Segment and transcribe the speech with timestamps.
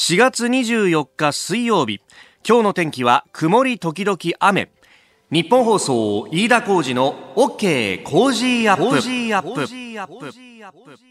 [0.00, 2.00] 4月24日水曜日。
[2.42, 4.70] 今日の天気は曇り時々雨。
[5.30, 9.62] ニッポン放送飯田浩司の OK Cozy up。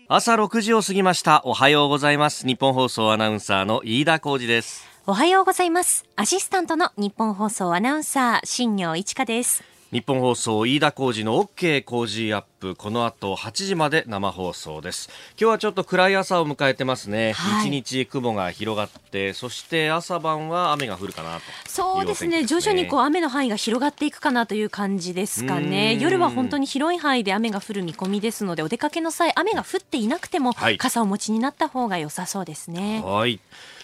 [0.07, 1.43] 朝6時を過ぎました。
[1.45, 2.47] おはようございます。
[2.47, 4.87] ニッポン放送アナウンサーの飯田浩司です。
[5.05, 6.05] おはようございます。
[6.15, 12.75] アシスタントのニッポン放送アナウンサー新行市佳ですニッポン放送飯田浩司の OK Cozy up。
[12.75, 15.09] この後8時まで生放送です。
[15.31, 22.45] 今日はちょっと暗い朝を迎えてますね、はい、日雲が広がってそして朝晩は雨が降るかなと、そうですね。
[22.45, 25.97] 徐々にこう雨の範囲が広がっていくかなという感じですかね。
[25.99, 33.01] 夜は本当に広い範囲で雨が降る見込みですのでお出かけの際雨が降っていなくても、傘をお持ちになった方が良さそうですね。
[33.03, 33.39] はい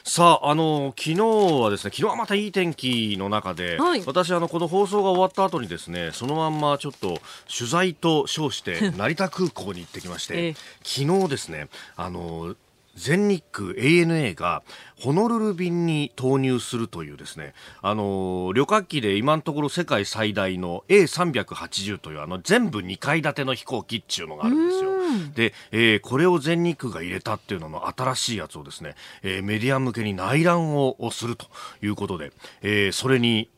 [0.07, 1.15] さあ、あの昨日
[1.63, 7.19] はですね、昨日はまたいい天気の中で、はい、私あのこの放送が終わった後にですね、そのまんまちょっと
[7.51, 12.55] 取材と称して 成田空港に行ってきまして、ええ、昨日ですね、あの
[12.95, 14.61] 全日空 ANA が
[14.99, 24.94] ホノルル便に投入するというですね、あの旅客機で今のところ世界最大の A380 というあの全部2階建ての飛行機っていうのがあるんですよ。
[25.35, 31.47] で、えー、これを全日空が入れたっていうのの新しいやつをですね、えー、メディア向けに内覧をすると
[31.81, 33.49] いうことで、えー、それに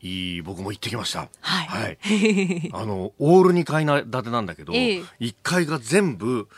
[0.44, 1.28] 僕も行ってきました。
[1.40, 1.66] はい。
[1.66, 6.48] はい、 あの、オール2階建てなんだけど、えー、1階が全部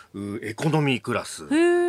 [0.42, 1.44] エコノミークラス。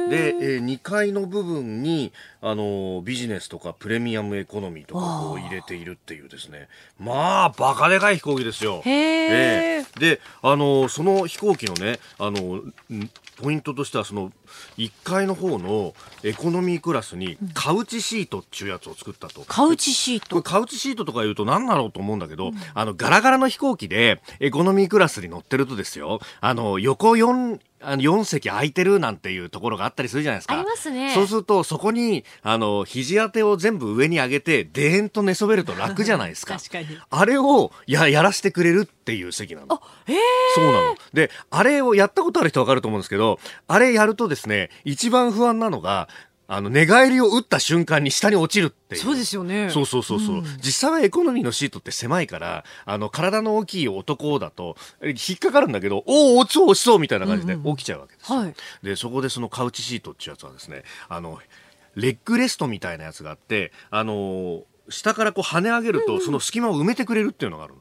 [0.09, 6.67] で、えー、2階の部分に、あの、ビジネスとかプレミアムエコノミーとかを入れているっていうですね。
[6.99, 8.81] まあ、バカでかい飛行機ですよ。
[8.85, 12.61] へえー、で、あの、その飛行機のね、あの、
[13.41, 14.31] ポイントとしてはその
[14.77, 19.41] 1階の方のエコノミークラスにカウチシートっていうやつを作ったと。
[19.47, 20.41] カウチシート。
[20.44, 30.56] カウチシートとか言うと何だろうと思うんだけど、うん、あのガラガラの飛行機でエコノミークラスに乗ってるとですよ、あの横4あの4席空いてるなんていうところがあったりするじゃないですか。
[30.56, 31.14] ありますね。
[31.14, 36.58] そうすると、そこに、あの、肘当てを全部上に上げて、でーんと寝そべると楽じゃないですか。
[36.59, 36.88] 確かに。
[37.09, 39.68] あれを、や、やらせてくれるっていう席なの。
[39.70, 40.16] あ、へ
[40.56, 40.96] そうなの。
[41.14, 46.08] で、あれをやったことある人わかると思うんですけど、あれやるとですね、一番不安なのが、
[46.53, 49.01] あの、寝返りを打った瞬間に下に落ちるっていう。
[49.01, 49.69] そうですよね。
[49.69, 58.56] そうそうそうそう、うん、実際はエコノミーのシートって狭いから、あの、体の大きい男だと、引っかかるんだけど、おお、落ちそう落ちそうみたいな感じで起きちゃうわけです、うんうん、はい。
[58.84, 61.40] で、そこでそのカウチシートっていうやつはですね、あの、
[61.95, 67.75] レッグレストみたいなやつがあって、あの下からこう跳ね上げると、その隙間を埋めてくれるっていうのがある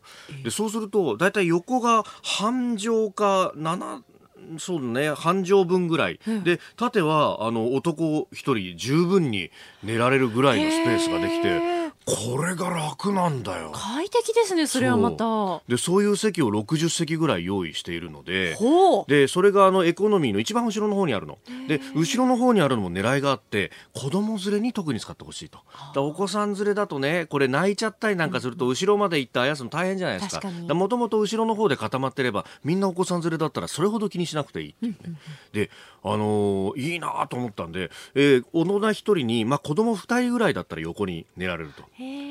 [0.44, 4.03] でそうすると大体横が半畳か7
[4.59, 5.11] そうね。
[5.15, 9.50] 半畳分ぐらい、うん、で縦はあの男一人十分に
[9.83, 13.71] 寝られるぐらいのスペースができてこれが楽なんだよ。
[13.75, 15.62] 快適ですねそれはまた。
[15.69, 18.56] でそういう席を60席ぐらい用意しているので
[19.06, 21.39] でそれがあのエコノミーの一番後ろの方にあるの。
[21.69, 25.60] で後ろの方にあるのも狙いがあって子供連れに特に使ってほしいと。
[25.97, 30.50] お子さん連れだとねこれ泣いちゃったりなんかすると後ろまで行ってあやすの大変じゃないですか。
[30.75, 35.16] もともと後ろの方で固まってればみんなお子さん連れだったらそれほど気にしなくていいっていうね、
[35.53, 35.71] で
[36.03, 41.83] あのー、いいなと思ったんで、えー、大人一人に、まあ、子供二人ぐらいだったら横に寝られると。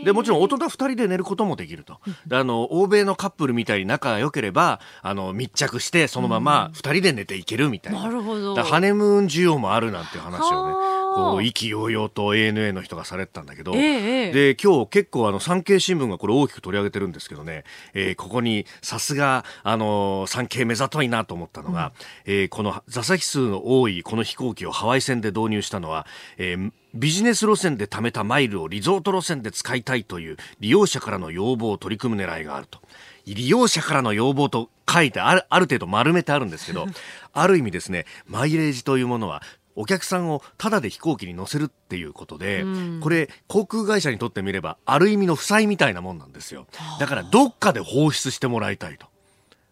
[0.03, 1.99] でもちろん大人二人で寝ることもできると。
[2.27, 8.03] であの欧米のカップルみたいに仲が良ければあの密着してそのまま二人で寝ていけるみたいな。
[8.03, 8.55] なるほど。
[8.63, 10.99] ハネムーン需要もあるなんていう話をね。
[11.15, 17.63] こう意気揚々と ANA の人がされてたんだけど、えで今日結構あの産経新聞がこれ大きく取り上げてるんですけどね、
[17.93, 21.93] えー、ここにさすがあの産経目ざといなと思ったのが、
[22.25, 26.05] うん、えー、この座席数の多いこの飛行機をハワイ線で導入したのは、
[26.37, 32.79] えービジネス路線で貯めたマイルをリゾート路線で使いたいという利用者からの要望を取り組む狙いがあると。
[33.25, 36.87] 利用者からの要望と書いてあるある程度丸めてあるんですけど、
[37.33, 39.43] ある意味ですね、マイレージというものは
[39.75, 46.67] お客さんをタダで飛行機に乗せるっていうことで、うん、これ航空会社にとってみればある意味の負債みたいなもんなんですよ
[46.99, 49.07] だからどっかで放出してもらいたいと。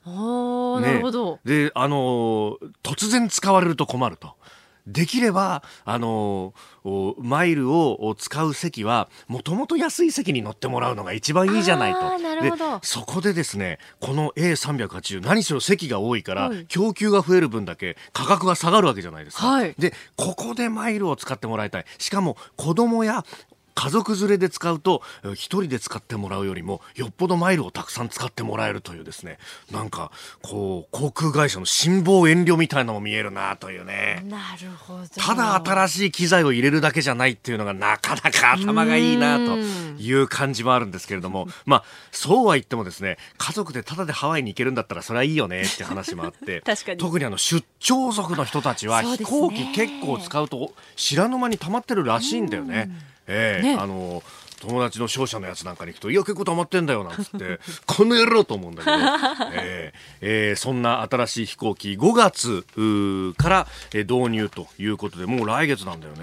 [0.06, 4.35] あね、なるほどであの突然使われると困ると。
[4.88, 6.53] できれば、あの
[7.20, 12.00] マイルを使う席は、もともと安い席に乗ってもらうのが一番いいじゃないと。
[12.42, 12.51] で、
[12.81, 19.48] そこでですね、この A380、何しろ席が多いから、供給が増える分だけ価格が下がるわけじゃないですか。
[19.48, 21.86] はい、で、ここでマイルを使ってもらいたい。
[21.98, 23.25] しかも、子供や
[23.77, 25.03] 家族連れで使うと
[25.35, 29.38] 一人で使ってもらうよりもよっぽどマイルをたくさん使ってもらえるというですね。
[29.71, 34.24] なんかこう航空会社の辛抱遠慮みたいなのも見えるなというね。
[34.27, 35.07] なるほど。
[35.15, 41.47] ただ新しい機材を入れるだけじゃないっていうのがなかなか頭がいいなという感じもあるんですけれども。
[41.65, 46.63] まあそうは言ってもですね家族でただでハワイに行けるんだったらそれはいいよねって話もあって
[46.97, 52.89] 特にあの出張族の人たちは飛行機結構使うと知らぬ間に溜まってるらしいんだよね。
[53.27, 54.24] ええーね、あの
[54.59, 58.97] 友達の商社のやつなんかに行くと、いや、結構溜まってんだよ、なんつって、 この野郎と思うんだけど、
[59.53, 62.65] えーえー、そんな新しい飛行機、5月
[63.38, 66.19] から、えー、導入ということで、もう来月なんだよね。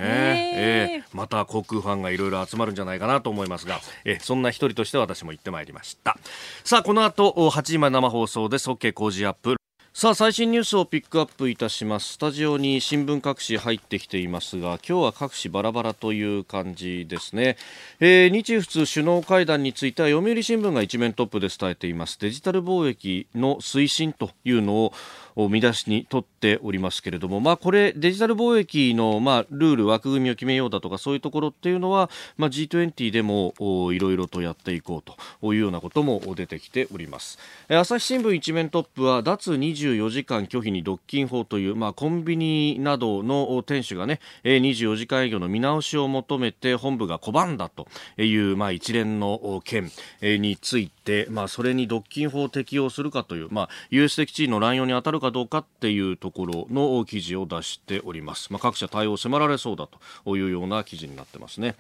[0.56, 6.18] えー、また航空ファンがいろいろ集まるんじゃないかなと思いますが、えー、そんな一人として私も行ってまいりました。
[6.64, 9.56] さあ、この後、8時前生放送で、即計工事アップ。
[9.96, 12.14] さあ最新ニュースをピックアップいたします。
[12.14, 17.56] スタジオに新聞各紙入ってきていますが今日は各紙バラバラという感じですね、
[18.00, 22.18] えー、日仏首脳会談については読売新聞が一面トップで伝えています。
[22.18, 24.92] デジタル貿易の推進というのを
[25.36, 33.54] 見出しにとっておりますけれども、まあ、これデジタル貿易の、まあ、ルール枠組みを決めようだとかそういうところっていうのは、まあ、G20 でも
[33.92, 37.38] いろいろとやっていこうというようなことも出てきております。
[37.68, 49.90] 朝日新聞一面トップは脱24時間拒否に独禁法という、まあ、コンビニなどの店主がね24時間営業の見直しを求めて本部が拒んだという、まあ、一連の件
[50.22, 58.52] について、まあ、それに独禁法を適用するかという、まあ、有識地位の乱用に当たるかどうかっていうところの記事を出しております。
[58.52, 59.88] まあ、各社対応を迫られそうだ
[60.24, 61.76] というような記事になってますね。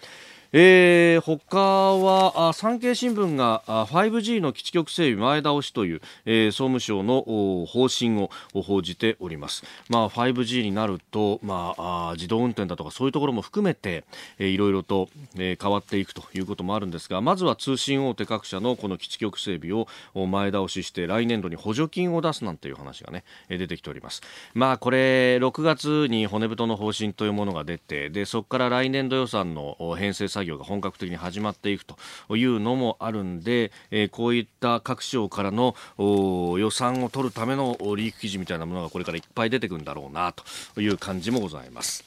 [0.56, 7.22] えー、他はあ産経新聞が 5G の基地局整備前倒しという、えー、総務省の
[7.66, 8.30] 方針を
[8.62, 14.04] 報じております、まあ、5G になると、まあ、あ自動運転だとかそういうところも含めて、
[14.38, 19.88] えー、いろいろと、えー、変わっていくということもあるんですがまずは通信大手各社のこの基地局整備を
[20.28, 24.22] 前倒しして来年度に補助金を出すなんていう話がね出てきております。
[24.54, 31.96] まあこれ6月に骨太の方針というものが出てでそこから来年度予算の編成作作業が本格的に始まっていくと
[32.36, 40.32] いうのもあるんで、えー、こういった各省からの予算を取るためのリーク記事みたいなものがこれからいっぱい出てくるんだろうな
[40.74, 42.04] という感じもございます。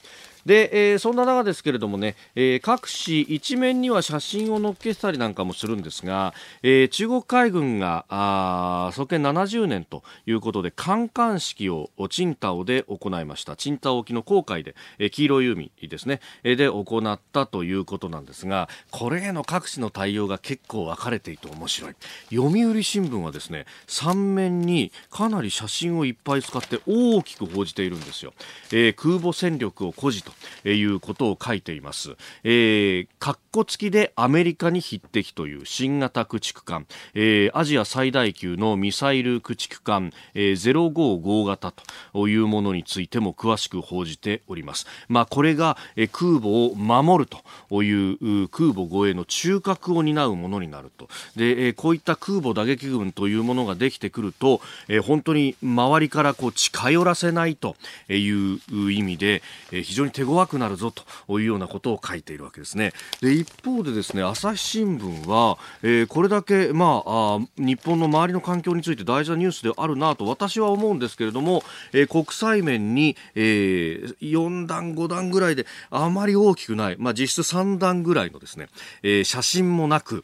[0.47, 6.33] で、えー、そんな中ですけれどもね、えー、各紙一面には写真を載っけたりなんかもするんですが、
[6.63, 13.57] えー、中国海軍があ創建70年ということで観艦式を青島で行いました。
[13.61, 21.95] 青島沖の航海で、えー、黄色い海ですね、え、で行ったということなんですがこれへの各紙の対応が結構分かれていて面白い。
[22.29, 28.33] 読売新聞はですね3面にかなり写真をいっぱい使って大きく報じているんですよ、
[28.71, 32.15] えー、空母戦力を誇示ということを書いています。
[32.43, 41.73] えー、各ッコ付きでアメリカに匹敵という新型駆逐艦、えー、アジア最大級のミサイル駆逐艦、えー、055型
[42.13, 44.85] というものについても詳しく報じております。
[45.09, 45.77] まあ、これが、
[46.11, 47.29] 空母を守る
[47.69, 51.07] という空母護衛の中核を担うものになると。
[51.35, 54.61] で、こういった空母打撃群というものができてくると、
[55.03, 57.75] 本当に周りからこう近寄らせないと
[58.09, 62.91] いう意味で、非常に手強くなるぞというようなことを書いているわけですね。
[63.21, 71.63] で一方でですね朝日新聞は、えー、これだけ、まあ、あ日本の周りの環境について大事なニュースであるなと私は思うんですけれども、
[71.93, 78.69] えー、国際面に、えー、4段5段ぐらいであまり大きくない、まあ、実質3段ぐらいのですね、
[79.03, 80.23] えー、写真もなく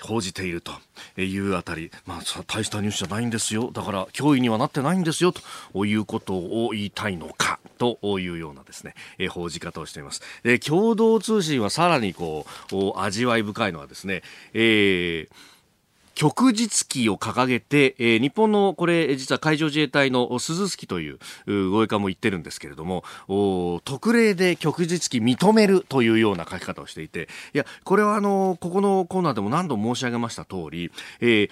[0.00, 0.72] 報じていると
[1.20, 3.70] いうあたり、まあ、大したニュースじゃないんですよ。
[3.72, 5.32] だから脅威にはなってないんですよ。
[5.32, 7.58] ということを言いたいのか。
[7.78, 10.22] というようなですね、え報じ方をしています。
[10.42, 14.22] で共同通信はさらにこう味わい深いのはですね、
[14.54, 15.55] えー
[16.16, 21.18] 旭日旗を掲げて、えー、日本のこれ実は海上自衛隊の鈴木という
[21.70, 23.04] 護衛艦も言ってるんですけれども
[23.84, 31.50] 特例で旭日旗認めるというような書き方をしていていやこれはあのここのコーナーでも何度も申し上げました通り、えー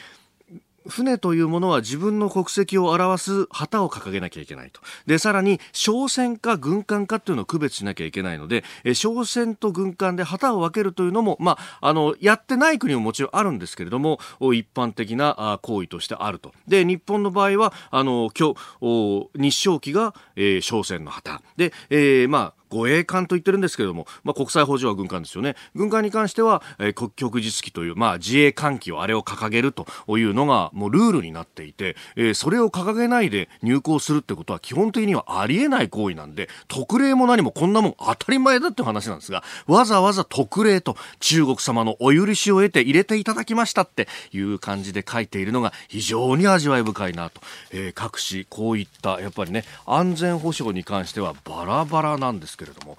[0.89, 4.81] 船というものは自分の国籍を表す旗を掲げなきゃいけないと。
[5.07, 16.53] で、さらに、商船か軍艦かっていうのを区別しなきゃいけないので、え商船と軍艦で旗を分けるというのも、まあ、あの、やってない国ももちろんあるんですけれども、一般的な行為としてあると。
[16.69, 21.43] で、日本の場合は、あの、今日、日照旗が、えー、商船の旗。
[21.57, 25.55] で、えー、まあ、護衛艦と言ってるんですけれども、まあ、国際法上は軍艦ですよね。
[25.75, 29.87] 軍艦に関しては、えー、国局実機という、まあ、自衛艦機をあれを掲げると
[30.19, 47.41] いうのがもうルールになっていて、えー、それを掲げないで入港するってことは基本的にはありえない行為なんで特例も何もこんなもん当たり前だって話なんですがわざわざ特例と中国様のお許しを得て入れていただきましたっていう感じで書いているのが非常に味わい深いなと、
[47.71, 52.97] えー、各紙こういったやっぱりね安全保障に関してはバラバラなんですけれども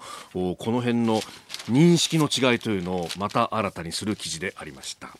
[0.56, 1.20] この辺の
[1.70, 5.10] 認識の違いというのをまた新たにする記事でありました、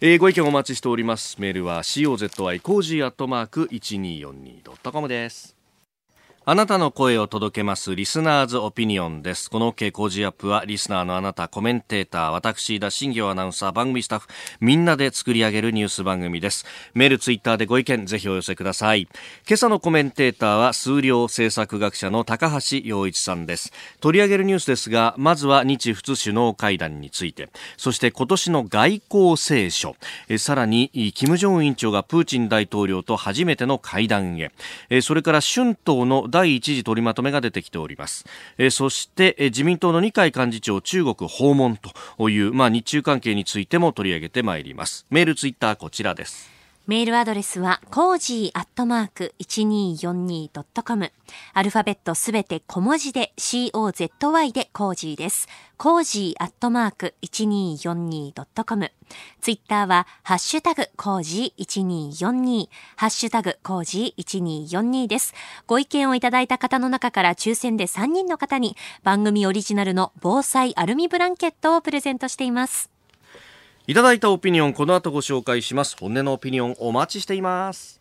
[0.00, 1.40] えー、ご意見お待ちしております。
[1.40, 5.59] メールは COZY コージーアットマーク 1242.com です。
[6.50, 9.48] あなたの声を届けますリスナーズオピニオンです。
[9.48, 14.26] この OK 工事アップはリスナーのあなた、コメンテーター、私飯田、新行アナウンサー、番組スタッフ、
[14.60, 16.66] みんなで作り上げるニュース番組です。
[16.92, 19.02] メール、ツイッターでご意見、ぜひお寄せください。
[19.02, 23.72] 今朝のコメンテーターは数量政策学者の高橋洋一さんです。
[24.00, 29.94] 取り上げるニュースですが、まずは日仏首脳会談について、そして今年の外交青書、
[30.28, 34.50] えさらに、金正恩委員長がプーチン大統領と初めての会談へ、
[34.88, 38.24] えそれから春闘の第第一次取りまとめが出てきております。
[38.56, 45.06] えーそして、えー自民党の二階幹事長中国訪問という、まあ、日中関係についても取り上げてまいります。
[45.10, 46.59] メール、ツイッターこちらです。
[46.86, 51.12] メールアドレスは、コージーアットマーク 1242.com。
[51.52, 55.46] アルファベットすべて小文字で COZY でコージーです。
[55.76, 58.90] cozy アットマーク 1242.com。
[59.40, 62.68] ツイッターは、ハッシュタグ cozy1242。
[62.96, 65.32] ハッシュタグ cozy1242です。
[65.68, 72.89] ご意見をいただいた方の中から抽選で3人の方に番組オリジナルの防災アルミブランケットをプレゼントしています。
[73.86, 75.96] いただいたオピニオンこの後ご紹介します。
[75.98, 78.00] 本音のオピニオンお待ちしています。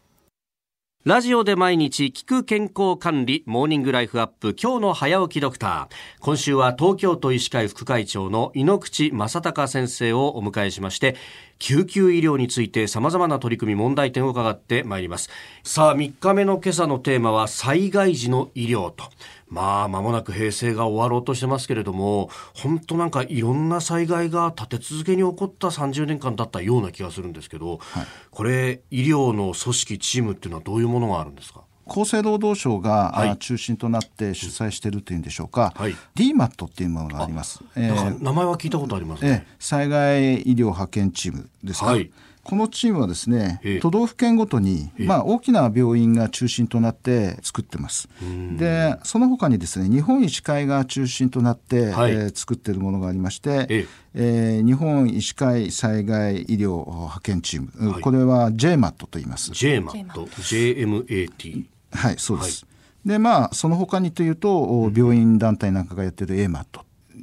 [1.06, 5.96] ラジオで毎日聞く健康管理モーニングライフアップ今日の早起きドクター。
[6.20, 11.16] 今週は東京都医師会副会長の猪口正孝先生をお迎えしまして
[11.58, 15.30] 救急医療について様々な取り組み問題点を伺ってまいります。
[15.64, 19.06] さあ3日目の今朝のテーマは災害時の医療と。
[19.50, 31.62] まあ、間もなく平成が終わろうとしてますけれども、本当なんかいろんな災害が立て続けに起こった30年間だったような気がするんですけど、はい、これ、医療の組織、チームっていうのはどういうものがあるんですか？
[31.88, 37.64] 厚生労働省が、はい、中心となって主催しているというんでしょうか、はい、DMAT っていうものがあります。
[37.76, 42.12] えー、名前は聞いたことありますね、えー、災害医療派遣チームですか、はい
[42.50, 48.10] このチームはですね、都道府県ごとに、まあ、大きな病院が中心となって作ってます。
[48.58, 54.60] で、その他にですね、日本医師会が中心となって、はい、えー、作っているものがありまして、ええ。
[54.64, 59.52] ー、日本医師会災害医療派遣チーム、はい、これは JMAT と言います。
[59.52, 61.66] JMAT、JMAT。
[61.92, 62.66] はい、そうです。
[62.66, 62.70] は
[63.06, 66.66] い、で、まあ、その他にというと、病院団体なんかがやってる AMAT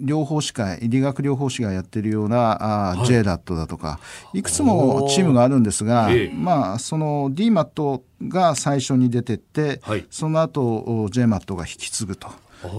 [0.00, 3.98] 療法士会理学療法士がやってるようなあ、はい、JRAT だとか
[4.32, 12.28] いくつもチームがあるんですが、まあ、その DMAT が最初に出てって、はい、その後 JMAT が引き継ぐと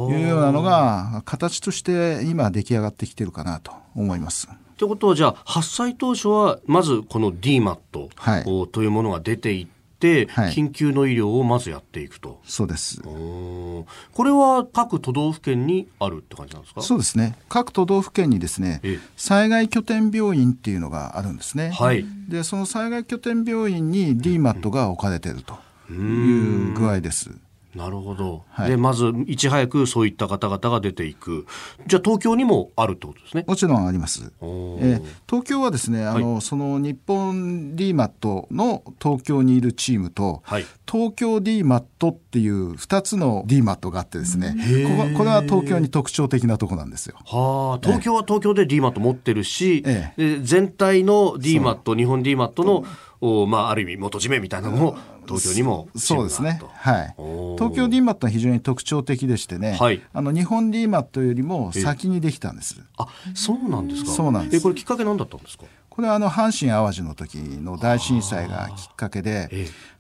[0.09, 4.47] いうようなのが形として今出来上がってきてるかなと思います。
[4.77, 12.39] ということはじゃあ発災当初はまずこの DMAT、はい、というものが出ていって、緊急の医療をまずやっていくと。
[12.46, 13.01] そうです。
[13.01, 13.86] こ
[14.20, 16.82] れは各都道府県にあるって感じなんですか？
[16.82, 17.38] そうですね。
[17.50, 18.82] 各都道府県にですね、
[19.16, 21.72] 災害拠点病院っていうのがあるんですね。
[21.72, 22.06] はい。
[22.30, 25.58] で、その災害拠点病院に DMAT が置かれていると
[25.92, 27.32] いう具合です。
[27.77, 31.46] なるほど、はい、でまずいち早くそういった方々が出ていく。
[31.86, 33.46] じゃあ東京にもあるってことですね？
[33.48, 44.55] もちろんあります、えー、東京はですねあの、はい、その日本 DMAT の東京にいるチームと、はい、東京 DMAT っていう2つの DMAT があってですね
[44.98, 47.15] こここれは東京に特徴的なとこなんですよ。
[47.25, 52.84] はあ東京は東京で DMAT 持ってるし、えー、全体の DMAT 日本 DMAT の
[53.19, 54.97] おまあ、ある意味元締めみたいなのも
[55.27, 57.15] 東京にもそうですね、はい、
[57.57, 62.79] 東京 DMAT は非常に特徴的でしてね、はい、あの日本 DMAT よりも先にできたんです。
[62.97, 64.12] あそうなんですか。
[64.12, 64.57] そうなんです。
[64.57, 65.65] えこれきっかけ何だったんですか？
[65.89, 69.50] これはあの阪神・淡路の時の大震災がきっかけで、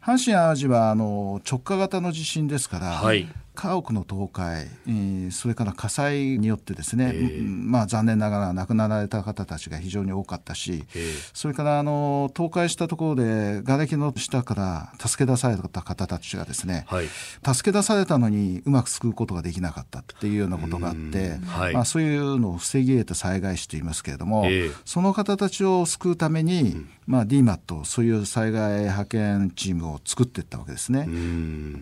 [0.07, 17.07] 阪神・淡路はあの直下型の地震ですから、はい、家屋の倒壊、それから火災によってですね、えー、まあ、残念ながら亡くなられた方たちが非常に多かったし、えー、それからあの倒壊したところで瓦礫の下から助け出された方たちがですね、はい、
[17.53, 31.07] 助け出されたのにうまく救うことができなかったっていうようなことがあって、はい、まあ、そういうのを防ぎ得た災害死と言いますけれども、えー、その方たちを救うために、まあ、DMAT そういう災害派遣チームを作っていったわけですね。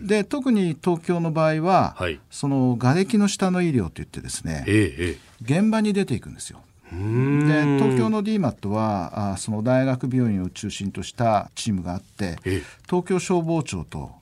[0.06, 6.60] で特に東京の場合は、はい、その瓦礫の下の医療といってですね、ええ、現場に出ていくんですよ。
[6.92, 12.36] で東京の DMAT はあその大学病院を中心としたチームがあって
[12.88, 14.12] 東京消防庁と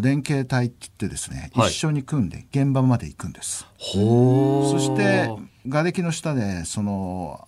[0.00, 3.66] 連携隊って言ってですね、はい、一緒に組んで現場まで行くんです。
[3.78, 5.28] そして
[5.68, 7.46] 瓦礫の下でその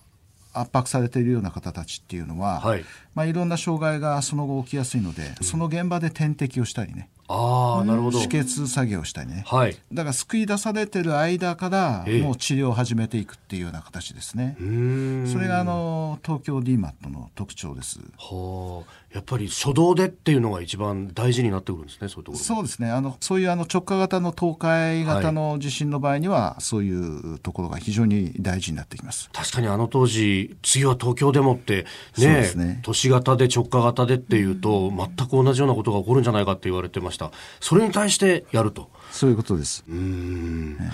[0.59, 2.85] 圧迫されているような方たちっていうのは、はい。
[3.15, 7.09] まあ、いろんな障害がその後起きやすいので、うん、その現場で点滴をしたりね。
[7.29, 8.19] あなるほど。
[8.19, 14.55] 止血作業したりね、はい、だから救い出されてる間からもう治療を始めていくっていうような形ですね。
[14.59, 17.99] それがあの東京 DMAT の特徴です。
[18.17, 22.91] はあやっぱり初動でっていうのが一番大事になってくるんですね、そういうところそうですね。
[22.91, 29.29] あの、そういうあの直下型の東海型の地震の場合には、はい、そういうところが非常に大事になってきます。
[29.31, 31.85] 確かにあの当時、次は東京でもって
[32.17, 32.79] ね、ね。
[32.83, 38.89] 都市型で直下型でっていうと、全く同じようなことが起こるんじゃないかって言われてました、それに対してやると。
[39.11, 39.85] そういうことです。
[39.87, 40.91] うん、ね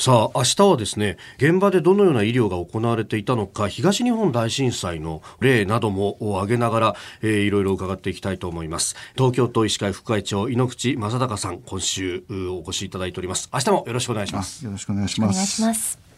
[0.00, 8.96] さあ明日はですね現場でどのような医療が行われていたのか東日本大震災の例なども挙げながら、えー、いろいろ伺っていきたいと思います。
[9.14, 13.50] 東京都医師会副会長井ノ口正孝さん今週お越しいただいております。
[13.52, 14.64] 明日もよろしくお願いします。
[14.64, 16.09] よろしくお願いします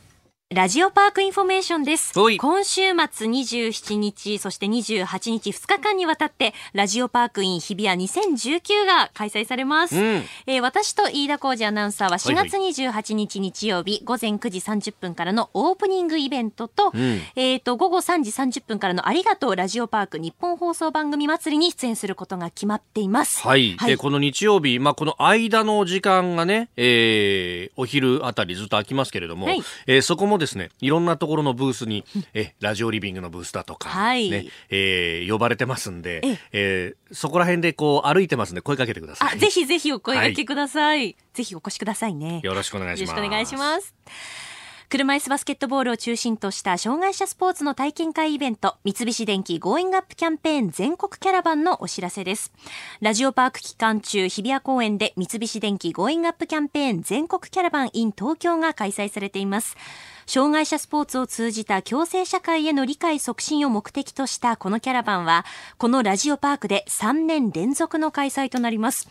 [0.55, 2.13] ラジオパークインフォメーションです。
[2.13, 9.97] 今週末27日、そして28日2日間にわたって、ラジオパークイン日比谷2019が開催されます。
[9.97, 10.03] うん、
[10.47, 23.41] えー、私と飯田浩司アナウンサーは4月28日日曜日、午前9時30分からのオープニングイベントと、うん、えっ、と、午後3時30分からのありがとうラジオパークニッポン放送番組祭りに出演することが決まっています。
[23.41, 23.77] はい。
[23.79, 39.35] はい、で、この日曜日、まあ、この間の時間がね、えー、お昼あたりずっと空きますけれども、はい、えー、そこもですね、いろんなところのブースに、え、ラジオリビングのブースだとか、はい、ね、えー、呼ばれてますんで、ええー、そこら辺でこう歩いてますんで声かけてください。
[39.35, 40.99] あ、ぜひぜひお声掛けください。
[40.99, 42.41] はい、ぜひお越しくださいね。
[42.43, 43.11] よろしくお願いします。
[43.11, 44.52] よろしくお願いします。
[44.93, 52.53] 車椅子バスケットボールを中心とした障害者スポーツの体験会イベント、三菱電機 Going Up キャンペーン全国キャラバンのお知らせです。
[53.01, 59.79] ラジオパーク期間中、日比谷公園で三菱電機 Going Up キャンペーン全国キャラバン in 東京が開催されています。
[60.27, 65.47] 障害者スポーツを通じた共生社会への理解促進を目的としたこのキャラバンは、
[65.79, 69.09] このラジオパークで3年連続の開催となります。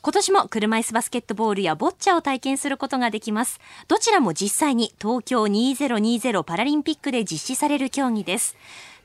[0.00, 3.60] 今年も車椅子バスケットボールやボッチャを体験することができます。
[3.88, 8.56] どちらも実際に東京2020パラリンピックで実施される競技です。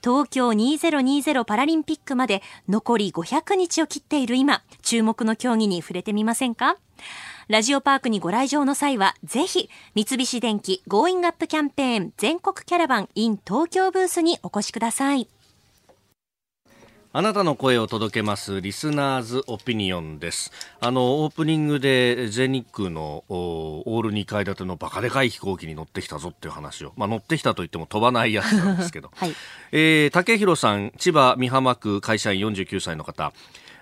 [0.03, 6.77] 東京2020パラリンピックまで残り500日を切っている今、注目の競技に触れてみませんか？
[7.47, 15.27] ラジオパークにご来場の際は、ぜひ、三菱電機 Going Up キャンペーン全国キャラバン in 東京ブースにお越しください。
[17.15, 20.52] あなたの声を届けますリスナーズオピニオンです。
[20.80, 29.36] あの、オープニングで全日空のオール2階建てのバカでかい飛行機に乗ってきたぞっていう話を、まあ乗ってきたと言っても飛ばないやつなんですけど、 はい、
[29.71, 33.32] えー、竹弘さん、千葉美浜区会社員49歳の方、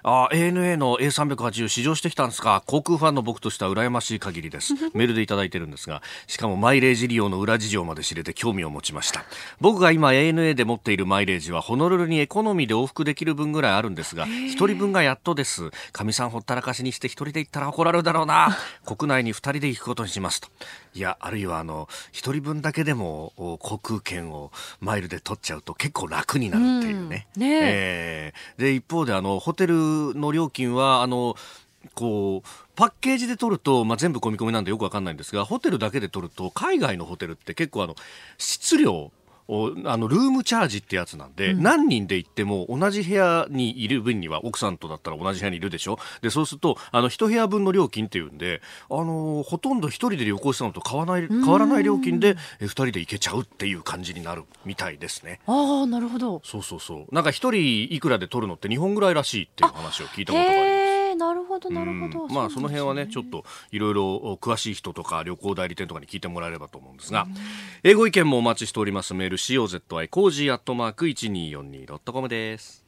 [0.04, 2.64] あ ANA の A380 試乗してきたんですか？
[2.66, 4.74] 航空ファンの僕としては羨ましい限りです。
[4.94, 9.24] メールでいただいてるんですがしかもマイレージ利用の裏事情まで知れて興味を持ちました。
[9.60, 15.72] 僕が今 ANA で持っているマイレージはホノルルにエコノミーで往復できる分ぐらいあるんですが一人分がやっとです。
[15.92, 18.58] かみさんほったらかしにして一人で行ったら怒られるだろうな。
[18.86, 20.48] 国内に二人で行くことにしますと
[20.94, 27.28] いやあるいはあの一人分だけでも航空券をマイルで取っちゃうと結構楽になるっていうね。
[27.38, 28.34] ねえ。
[28.58, 29.76] ー、で一方であのホテル
[30.16, 31.36] の料金はあの
[31.96, 37.96] こうパッケージで取ると、まあ、全部込み込みなんでよくわかんないんですがホテルだけで取ると海外のホテルって結構あの
[38.38, 39.12] 質量
[39.48, 46.00] あのルームチャージってやつなんで、うん、何人で行っても同じ部屋にいる分には奥さんとだったら同じ部屋にいるでしょ？
[46.22, 55.40] でそうするとあの一部屋分の料金っていうんであのほとんど一人で旅行したのと変わらない変わらない料金で二人で行けちゃうっていう感じになるみたいですね。
[55.48, 56.42] ああなるほど。
[56.46, 57.16] そうそうそう。
[57.16, 60.81] なんか一人いくらで取るのって日本ぐらいらしいっていう話を聞いたことがあります
[61.22, 67.28] なるほどなるほど、まあその辺はねちょっといろいろ詳しい人とか旅行代理店とかに聞いてもらえればと思うんですが、
[67.84, 69.14] えーご意見もお待ちしております。
[69.14, 72.81] メール cozy cozy アットマーク 1242.com です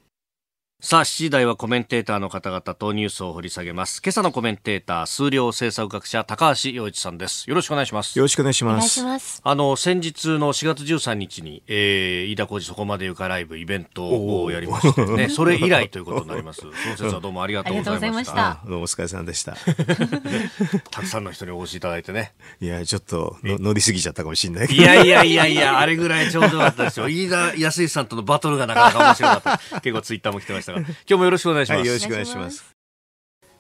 [0.82, 4.02] さあ、7時台はコメンテーターの方々とニュースを掘り下げます。
[4.04, 7.50] 今朝のコメンテーター、数量政策学者、高橋洋一さんです。
[7.50, 8.20] よろしくお願いします。
[8.20, 9.42] よろしくお願いします。
[9.46, 16.60] あの、先日の4月13日に、えー、飯田浩司そこまで言うかライブイベントをやりましてね、それ以来ということになります。
[16.60, 18.60] その説はどうもありがとうございました。
[18.66, 19.56] どうもお疲れ様でした。
[20.92, 22.34] たくさんの人にお越しいただいてね。
[22.60, 27.08] いや、ちょっと乗りすぎちゃったかもしれないいやいやいやいや、あれぐらいちょうどよかったですよ。
[27.08, 29.80] 飯田康さんとのバトルがなかなか面白かった。
[29.80, 31.80] 結構ツイッターも来てましたが、今日もよろしくお願いします。
[31.80, 32.74] はい、よろしくお願いします。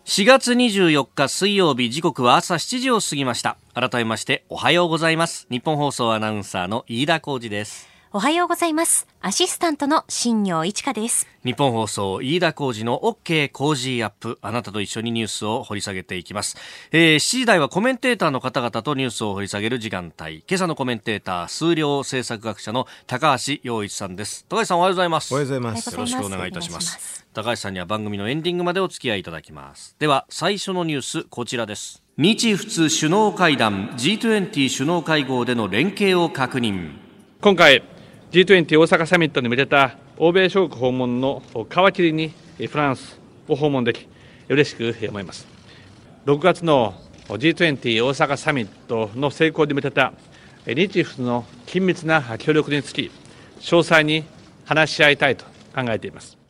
[0.06, 9.08] 4月24日水曜日時刻は朝7時を過ぎました改めましておはようございます日本放送アナウンサーの飯田浩二ですおはようございます。
[9.22, 11.28] アシスタントの新業一華です。
[11.44, 14.38] 日本放送飯田浩二の OK 工事アップ。
[14.44, 16.56] あなたと一緒にニュースを掘り下げていきます、
[16.92, 20.44] えー、7時台はコメンテーターの方々とニュースを掘り下げる時間帯。
[20.48, 24.46] 今朝のコメンテーター数量政策学者の高橋洋一さんです。
[24.48, 25.34] 高橋さんおはようございます。
[25.34, 25.92] おはようございます。
[25.92, 27.26] よろしくお願いいたします。
[27.34, 29.96] 高橋さんには番組のエンディングまでお付き合いいただきます。
[29.98, 32.04] では最初のニュースこちらです。
[32.18, 37.00] 日仏首脳会談 G20 首脳会合での連携を確認。
[37.42, 37.84] 今回
[38.34, 42.34] G20 大阪サミットに向けた欧米諸国訪問の皮切りに
[42.68, 44.08] フランスを訪問でき
[44.50, 45.48] 嬉しく思います。
[46.26, 46.96] 6月の
[47.28, 50.14] G20 大阪サミットの成功に向けた
[50.66, 53.12] 日仏の緊密な協力につき
[53.60, 54.24] 詳細に
[54.66, 56.43] 話し合いたいと考えています。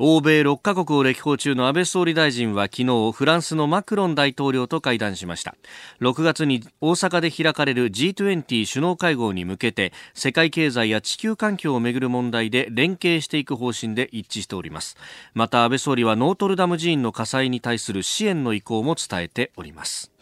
[0.00, 5.54] 欧米6カ国を歴訪中の安倍総理大臣は昨日フランスのマクロン大統領と会談しました。
[6.00, 14.96] 6月に大阪で開かれる G20 首脳会合に向けて世界経済や地球環境をめぐる問題で連携していく方針で一致しております。
[15.32, 20.13] また安倍総理はノートルダム寺院の火災に対する支援の意向も伝えております。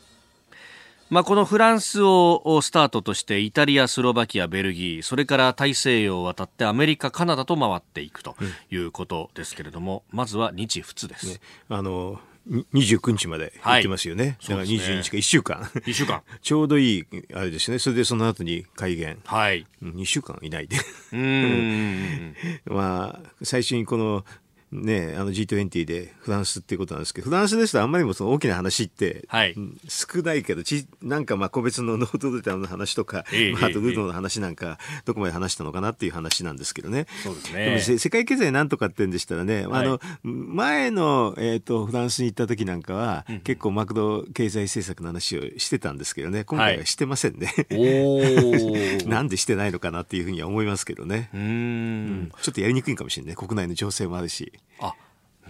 [1.12, 8.34] まあ、このフランスをスタートとしてイタリア、スロバキア、ベルギーそれから大西洋を渡ってアメリカ、カナダと回っていくと
[8.70, 11.26] いうことですけれども、うん、まずは日仏です。
[11.26, 14.24] ね、あの29日まで行ってますよね。
[14.24, 15.60] はい、だから22日か1週間。
[15.60, 16.22] 1週間。
[16.40, 17.78] ちょうどいい、あれですね。
[17.78, 19.18] それでその後に改元。
[19.26, 19.66] はい。
[19.82, 20.76] 2週間いないで。
[21.12, 22.34] うん。
[22.64, 24.24] まあ、最初にこの
[24.72, 29.54] ね、あの G20 でフランスっていうことなんですけど、フランスですとあんまりもその大きな話って、はい、
[29.86, 37.06] 少ないけど、ちなんかまあ個別のノートルダムの話とか、えまあ、あとルノーの話なんか、どこまで話したのかなっていう話なんですけどね。
[37.22, 37.64] そうですね。
[37.66, 47.52] でも世界経済なんとかってんでしたらね、はい、あの、前の、えっ、ー、と、フランスに行った時なんかは、うん、結構マクド経済政策の話をしてたんですけどね、今回はしてませんね。
[47.70, 51.28] はい、 なんでしてないのかなっていうふうには思いますけどね。
[51.34, 53.36] うん,、ちょっとやりにくいかもしれない。
[53.36, 54.52] 国内の情勢もあるし。
[54.80, 54.94] あ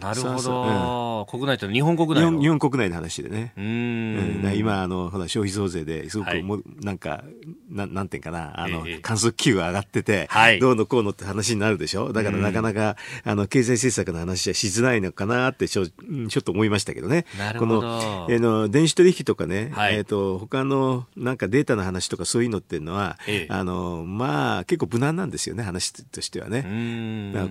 [0.03, 3.53] なるほど、そうん、国内って日本国内日本国内の話でね。
[3.57, 7.25] うん、今あのほら消費増税ですごくも、はい、なんか
[7.71, 12.13] ななんていうかなあの、えー、観測器具が上がってて、はい、どうのこうのって話になるでしょ？
[12.13, 17.25] だからなかなか、あの経済政策の話はしづらいのかなってちょちょっと思いましたけどね。
[17.59, 26.63] この,、えー、の電子取引とかね、はい、えーと、他のなんかデータの話とかそういうのっていうのは、えー、あのまあ結構無難なんですよね話としてはね。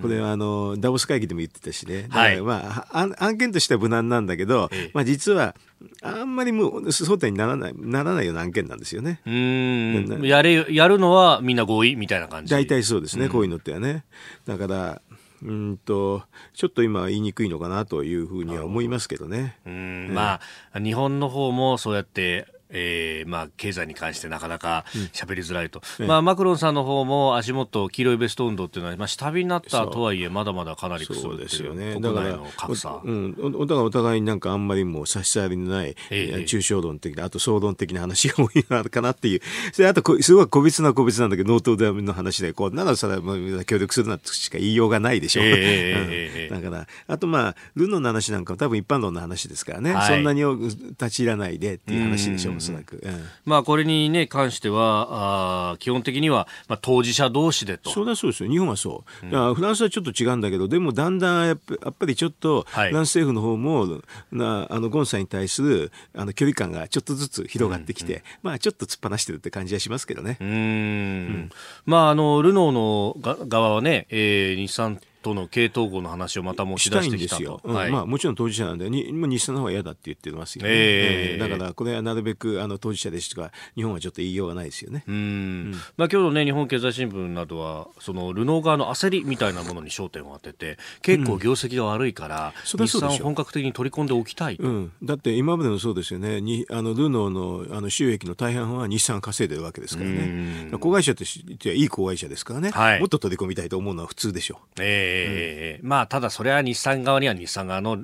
[0.02, 2.06] これはあのダボス会議でも言ってたしね。
[2.10, 5.54] はいまあ、案件としては無難なんだけど、ええ、まあ、実は
[6.02, 9.20] あんまりもう争点にならないならないような案件なんですよね。
[9.26, 14.04] うんやれやるのはみんな合意みたいな感じ大体そうですね、こういうのってはね。
[14.46, 15.02] だから
[15.42, 16.22] うんと
[16.54, 19.58] ちょっと今言いにくいのかなというふうには思いますけどね。
[19.66, 20.40] うん、ま
[20.72, 33.00] あ日本の方もそうやってえーまあ、経済に関してなかなか喋りづらいと、うん、まあ、マクロンさんの方も足元、黄色いベスト運動っていうのは、まあ、下火になったとはいえ、まだまだかなりくすぶですよね、だから格差。
[33.04, 39.40] うん、お互いお互いになんかあんまりもう差し障りのない、えー、抽象論的な、あと総論的な話が多いのかなっていう、
[39.72, 45.44] それあとすごい個別な個別なんだけど、ノートダムの話で、こうならそれは協力するなとしか言いようがないでしょう。
[45.46, 53.00] えー うん、だから、あとまあ、ルノの話なんかは多分一般論の話ですからね、はい、そんなに立ち入らないでっていう話でしょう、おそらく。
[53.02, 57.90] うんまあ、これに、ね、関してはあ基本的には、まあ、当事者同士でと。
[57.90, 58.50] そうだそうですよ。
[58.50, 70.38] 日本はそう、うん、フランスはちょっと違うんだけどでもだんだんやっぱりちょっと、フランス政府の方もなあのゴンさんに対するあの距離感がちょっとずつ広がってきて、うんうん、まあ、ちょっと突っ放してるって感じはしますけどね。
[70.40, 71.50] うんうん。
[71.86, 77.74] まあ、あのルノーの側はね、えー、日産との系統合の話をまた持ち出してきたと、うん。
[77.74, 85.04] はい、まあ、もちろん当事者なんでに日産の方が嫌だって言ってますよね、えー、だからこれはなるべくあの当事者ですとか日本はちょっと言いようがないですよね。
[85.06, 96.40] うん、うん、まあ、今日の、ね、日本経済新聞などはそのルノー側の焦りみたいなものに焦点を当てて結構業績が悪いから、うん、日産を本格的に取り込んでおきたい、うん、だって今までのそうですよね。
[96.40, 100.70] にあのルノーのあの収益の大半は日産稼いでるわけですからね。
[100.80, 104.82] 子会社としてはいい子会社ですからね、はい、もっと取り込みたいと思うのは普通でしょう。
[104.82, 107.98] えーえー、うん、まあただそれは日産側には日産側の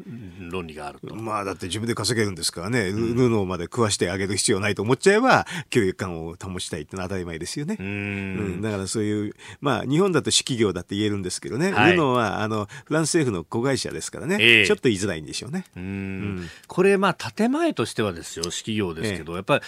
[0.51, 1.15] 論理があると。
[1.15, 7.77] まあだって自分で稼げるんですからね、うん、ルノーまで食わしてあげる必要ないと思っちゃえば、距離感を保ちたいってのは当たり前ですよね。
[7.79, 15.65] うん,、だからそういう、まあ日本だと私企業だって言えるんですけどね、はい、ルノーはあのフランス政府の子会社ですからね、えー、ちょっと言いづらいんでしょうね。
[15.77, 19.65] うん、これまあ建前としてはですよ、私企業ですけど、えー、やっぱり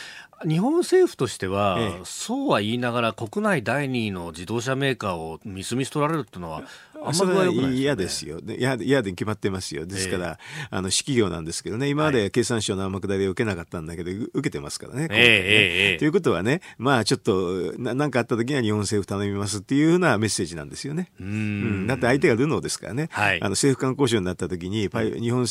[0.46, 6.62] 日本政府としては、ええ、そうは言いながら国内第2位の自動車メーカーをみすみす取られるっていうのは
[7.02, 8.40] あんまり嫌ですよ。
[8.46, 9.86] 嫌で決まってますよ。
[9.86, 10.38] ですから、
[10.70, 15.08] えー、あの、私企業なんですけどね、今まで経産省の天下りを受けなかったんだけど、受けてますからね。
[15.10, 21.10] えー、ということはね、まあちょっと、何かあった時には日本政府頼みますっていうようなメッセージなんですよね。
[21.20, 23.08] うんうん、だって相手がルノーですからね。
[23.12, 25.46] はい、あの政府間交渉になった時に、パイ日本、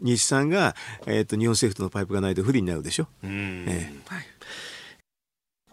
[0.00, 0.74] 日産が、
[1.06, 3.04] えっ、ー、と、日本政府とのパイプがないと不利になるでしょ。
[3.22, 4.09] うえー、はい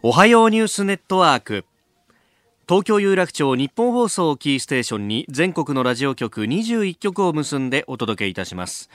[0.03, 1.65] おはようニュースネットワーク。
[2.69, 8.91] 東京有楽町日本放送キーステーションに全国のラジオ局21局を結んでお届けいたします。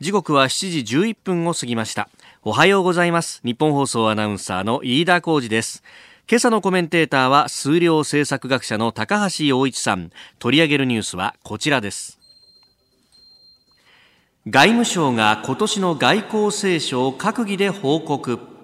[0.00, 2.08] 時刻は7時11分を過ぎました。
[2.42, 3.42] おはようございます。
[3.44, 5.82] 日本放送アナウンサーの飯田浩二です。
[6.26, 10.10] 今朝のコメンテーターは数量政策学者の高橋洋一さん。
[10.38, 12.18] 取り上げるニュースはこちらです。
[14.48, 18.55] 外務省が今年の外交青書を閣議で報告。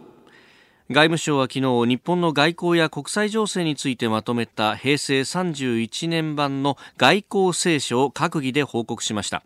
[0.93, 9.43] 外務省は昨日日本の外交や国際情勢についてまとめた平成31年版の外交青書を閣議で報告しました。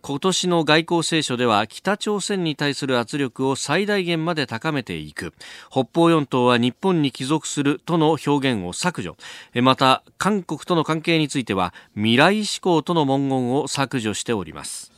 [0.00, 5.34] 今年の外交青書では北朝鮮に対する圧力を最大限まで高めていく。
[5.70, 9.16] 北方四島は日本に帰属するとの表現を削除。
[9.60, 14.97] また韓国との関係については未来志向との文言を削除しております。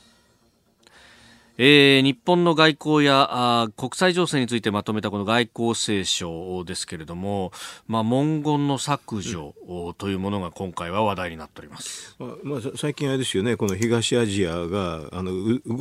[1.62, 7.52] えー、日本の外交やあ国際情勢についてまとめたこの外交青書ですけれども、
[7.86, 9.54] まあ、文言の削除
[9.98, 15.32] というものが今回は話題になっております、まあ、最近あれですよね、この東アジアがあの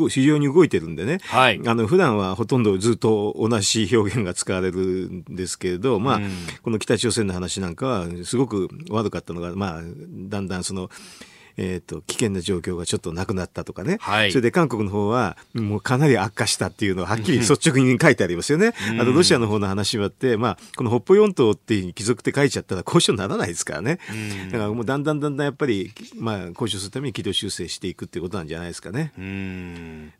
[0.09, 10.89] 非常に動いてるんでね、はい、あの普段はほとんどずっと同じ表現が使われるんですけれど、まあ、うん、この北朝鮮の話なんかはすごく悪かったのが、まあ、だんだんその、
[11.61, 18.73] えーと、危険な状況がちょっとなくなったとかね、はい、それで韓国の方はもうかなり悪化したっていうのははっきり率直に書いてありますよね。
[18.97, 23.99] あとロシアの方の話もあって、まあ、この北方四島っていうに帰属って書いちゃったら交渉にならないですからね。
[24.51, 29.11] だからもうだんだんだんだんやっぱり、まあ、交渉するために軌道修正していくっていうことなんじゃないですかね。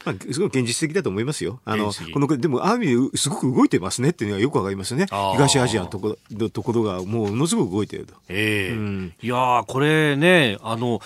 [0.04, 1.62] まあ、すごい現実的だと思いますよ。
[1.63, 5.06] あのこのでもある意味すごく動いてますねっていうのはよくわかりますよね。
[5.06, 8.13] 東アジアのところところがもうものすごく動いてると。
[8.28, 10.99] えーうん、いやこれねあの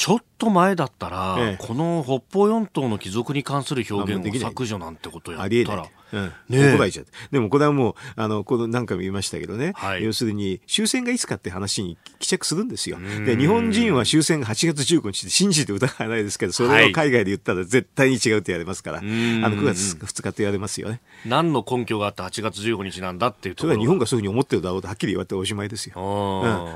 [0.00, 5.86] ちょっと前だったら、ええ、この北方四島の貴族に関する表現を削除なんてことやったら。
[6.12, 7.12] うん、ね怒られちゃって。
[7.30, 12.98] でもこれはもう、あの、この何回も言いましたけどね、はい、要するに終戦がいつかって話に帰着するんですよ。
[13.24, 21.00] で、日本人は終戦が8月15日で信じて疑わないですけど、それを海外で言ったら絶対に違うって言われますから、はい、あの9月2日って言われますよね。
[21.24, 26.00] 何の根拠があって8月15日なんだっていうとそれは日本がそういうふうに思ってるだろうとはっきり言われておしまいですよ。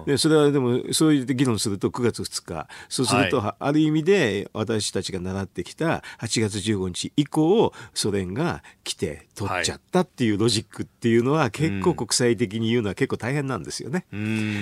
[0.01, 14.07] うん、で、それはでも、そういう議論すると9月2日、そうすると、はい、ある意味で私たちが習ってきた8月15日以降、ソ連が来て取っちゃったっていうロジックっていうのは結構国際的に言うのは結構大変なんですよね。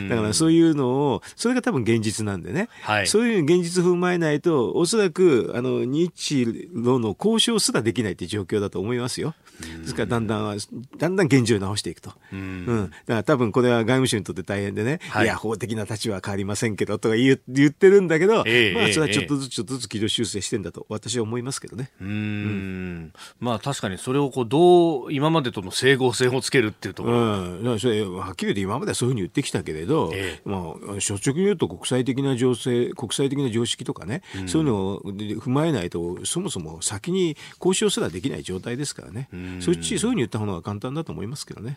[0.08, 9.34] だからそういうのを、それが多分現実なんでね、はい、そういう現実踏まえないと、おそらくあの日露の交渉すらできないっていう状況だと思いますよ。
[9.60, 10.58] ですからだんだん、
[10.98, 12.12] だんだん現状を直していくと。
[12.32, 21.90] うん、だから多分これは外務省にとって大変でね、はい、いや、法的な立場は変わりませんけどとか言言ってるんだけど、えー、まあそれはちょっとずつちょっとずつ軌道修正してんだと私は思いますけどね。
[22.00, 24.61] うん,、まあ確かにそれをこうどう
[25.10, 27.16] 今までとの整合性をつけるっていうところ。
[27.18, 39.28] うん、それはっきり言って今まではそういうふうに言ってきたけれど、えー、まあ率直に言うと国際的な情勢、国際的な常識とかね、うん、そういうのを踏まえないとそもそも先に交渉すらできない状態ですからね。
[39.60, 41.76] そっちそういうふうに言った方が簡単だと思いますけどね。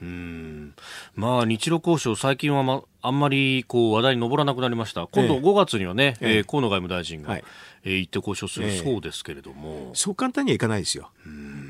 [1.16, 5.08] まあ日露交渉最近はまあんまりこう話題に上らなくなりました。
[5.08, 7.44] 今度5月にはね、えええー、河野外務大臣が、はい
[7.86, 8.72] えー、行って交渉する。
[8.72, 11.12] そうですけれども、そう簡単にはいかないですよ。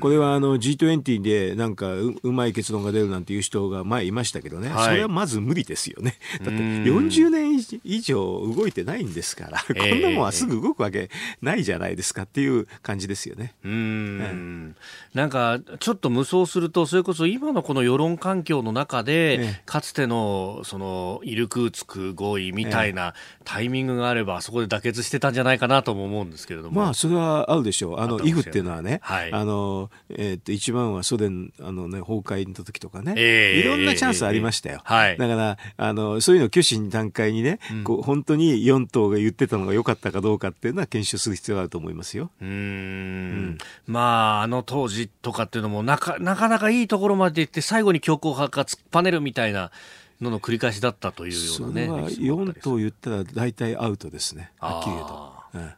[0.00, 6.16] これはあの G20 でなんかううまい結論が出るなんていう人が前いましたけどね、はい、それはまず無理ですよね。
[6.40, 8.16] だって40年以上
[8.54, 11.10] 動いてないんですから、こんなもんはすぐ動くわけ
[11.42, 13.54] ないじゃないですかっていう感じですよね。
[13.64, 14.76] うん、
[15.14, 26.80] なんかちょっと無双すると、それこそ今のこの世論環境の中で、かつてのそのイルクーツク合意みたいなタイミングがあれば、そこで妥結してたんじゃないかなと思思うんですけれども。
[26.80, 28.00] まあ、それはあるでしょう。
[28.00, 34.82] あの、イフっていうのはね、はい、あの、と,、えー、と一番はソ連あの、ね、崩壊の時とかね、えー、いろんなチャンスありましたよ。
[34.86, 42.30] えーえー、だからあのそういうのを挙手に段階にね、うん、こう本当に4党が言ってたのが良かったかどうかっていうのは検証する必要があると思いますよ。
[42.40, 49.70] うんうんまああの当時とかっていうのもなかなかなかいいところまで行って最後に強硬派が突っぱねるみたいな。
[50.18, 51.86] のの繰り返しだったというようなね。
[51.86, 54.50] それは4党言ったら大体アウトですね。
[54.58, 55.32] はっきり言うと。
[55.52, 55.72] うん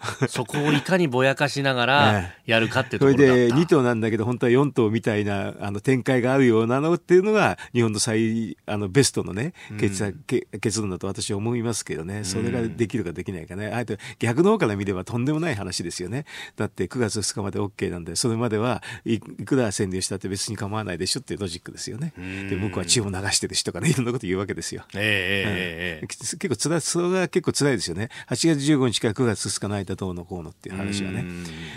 [0.28, 12.24] そこをいかにぼやかしながら やるかってところだった、それで2頭なんだけど本当は4頭みたいなあの展開があるようなのっていうのが日本の最あのベストのね結,、うん、結論だと私は思いますけどね。
[12.24, 16.24] それができるかできないかね、あえて逆の方から見ればとんでもない話ですよね。
[16.56, 22.12] だって9月2日まで OK なんでそれまではいくら占領したって別に構わないでしょっていうロジックですよね。
[22.48, 28.08] で向こうは血を流してるしとかね いろんなこと言うわけですよ、えー、うん、結構つらそれは結構辛いですよね。
[28.28, 31.24] 8月15日から9月2日の間たどうのこうのっていう話はね。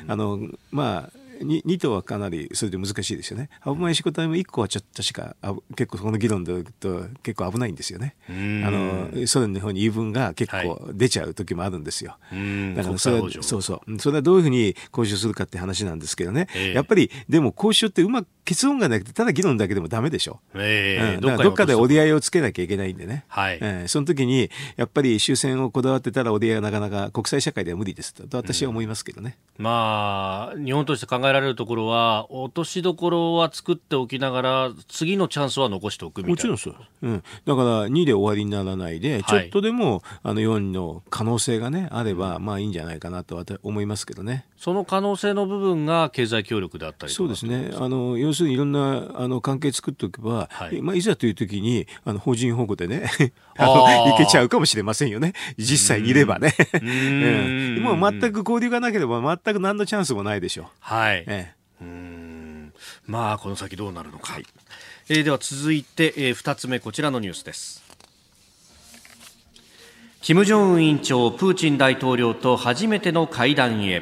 [0.08, 0.39] あの
[0.71, 3.50] まあ 2, 2頭はかなりそれで難しいですよね。
[3.65, 5.36] 危ない仕事は1個はちょっと確か
[5.76, 8.15] 結構この議論でと結構危ないんですよね。
[8.28, 12.17] あのソ連の方に言い分が結構出ちゃう時もあるんですよ。
[12.30, 16.48] はい、だからそれはそうそうそれはどういうふうに交渉するかって話なんですけどね。
[16.56, 20.39] えー、やっぱりでも交渉ってうまく結論がなくてただ議論だけでもダメでしょ。
[20.54, 23.26] えー、うん、だからどっかで折り合いをつけなきゃいけないんでね。
[23.28, 29.38] はい、えー、その時にやっぱり終戦をこだわってたら折り合いはなかなか国際社会では無理ですと私は思いますけどね。
[29.58, 36.32] まあ日本として考えられるところは落としどころは作っておきながら次のチャンスは残しておくみたいな。
[36.34, 36.76] もちろんそう。
[37.02, 44.46] うん、だから2で終わりにならないで、ちょっとでもあの4の可能性がねあればまあいいんじゃないかなと思いますけどね。
[44.58, 47.72] その可能性の部分が経済協力であったりそうですね。
[47.76, 53.10] あの要するにいろんなあの関係作っておけば、はい、まあいざという時にあの法人保護でね
[53.58, 55.34] あのいけちゃうかもしれませんよね。
[55.58, 56.54] 実際にいればね。
[56.82, 60.65] うん、もう全く交流がなければ全く何のチャンスもないでしょう。
[60.80, 61.12] はい。
[61.19, 61.54] ええ。
[61.82, 62.73] うん。
[63.06, 64.45] まあこの先どうなるのか、はい、
[65.10, 67.84] えー、では続いて、えー、2つ目こちらのニュースです。
[70.21, 74.02] 金正恩委員長プーチン大統領と初めての会談へ。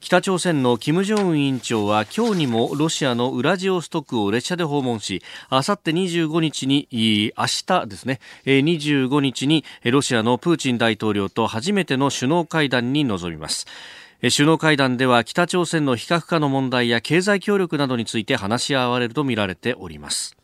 [0.00, 7.32] 北朝鮮の金正恩委員長は今日にもロシアのウラジオストクを列車で訪問しあさって25日に明
[7.66, 8.20] 日ですね。
[8.44, 13.66] 25日にロシアのプーチン大統領と初めての首脳会談に臨みます
[14.30, 20.36] 首脳会談では北朝鮮の非核化の問題や経済協力などについて話し合われるとみられております。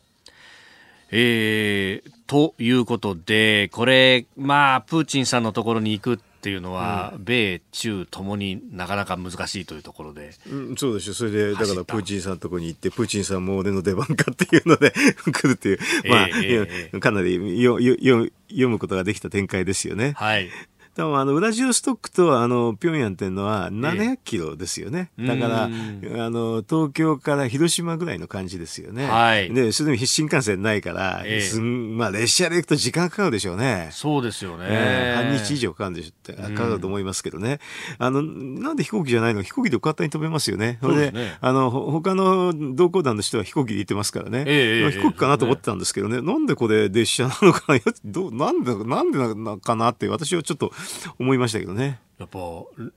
[1.11, 20.13] えー、ということで、これ、まあ、プーチンさんのところに行くっていうのは、うん、米中ともになかなか難しいというところで、うん、そうでしょそれでだからプーチンさんのところに行ってプーチンさんも俺の出番かっていうので来るっていう、まあ、えーえー、かなりよよよ読むことができた展開ですよね。
[20.17, 20.49] はい、
[20.95, 33.89] でもあのウラジオストックとあの平壌っていうのは700キロですよね、えだからあの東京から広島ぐらいの感じですよね、はい、でそれでも新幹線ないから、えまあ、列車で行くと時間かかるでしょうね。
[33.91, 37.59] そうですよね、えー、半日以上かかるでしょかかると思いますけどね、
[37.97, 39.43] あのなんで飛行機じゃないの？
[39.43, 40.77] 飛行機で簡単に飛べますよね。
[40.81, 47.79] それで、ね、あの他の同行団の人は飛行機で行ってますからね、えー、飛行機かなと思ってたんですけどね、なんでこれ列車なのかな？
[48.05, 50.71] どなんでなんでなかなって私はちょっと
[51.19, 51.99] 思いましたけどね。
[52.19, 52.39] やっぱ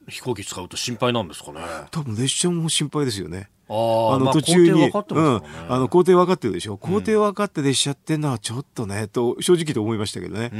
[0.08, 1.60] 飛行機使うと心配なんですかね。
[1.90, 3.48] 多分列車も心配ですよね。
[3.66, 3.72] あ
[4.18, 6.76] の途中に、まあ、うん、あの工程分かってるでしょ。
[6.76, 10.50] 工程分かって列車ってのはちょっとね、と正直と思いましたけどね。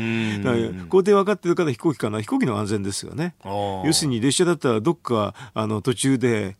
[0.88, 2.22] 工程分かってるから飛行機かな。
[2.22, 3.34] 飛行機の安全ですよね。
[3.44, 6.56] 要するに列車だったらどっかあの途中で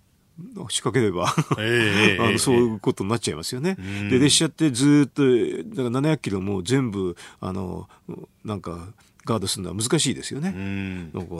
[0.69, 3.77] 仕掛ければえー、 あのそういうことになっちゃいますよね。
[4.11, 7.89] で列車ってずっとだから700キロも全部あの
[8.45, 8.89] なんか
[9.25, 11.11] ガードするのは難しいですよね。
[11.15, 11.33] だから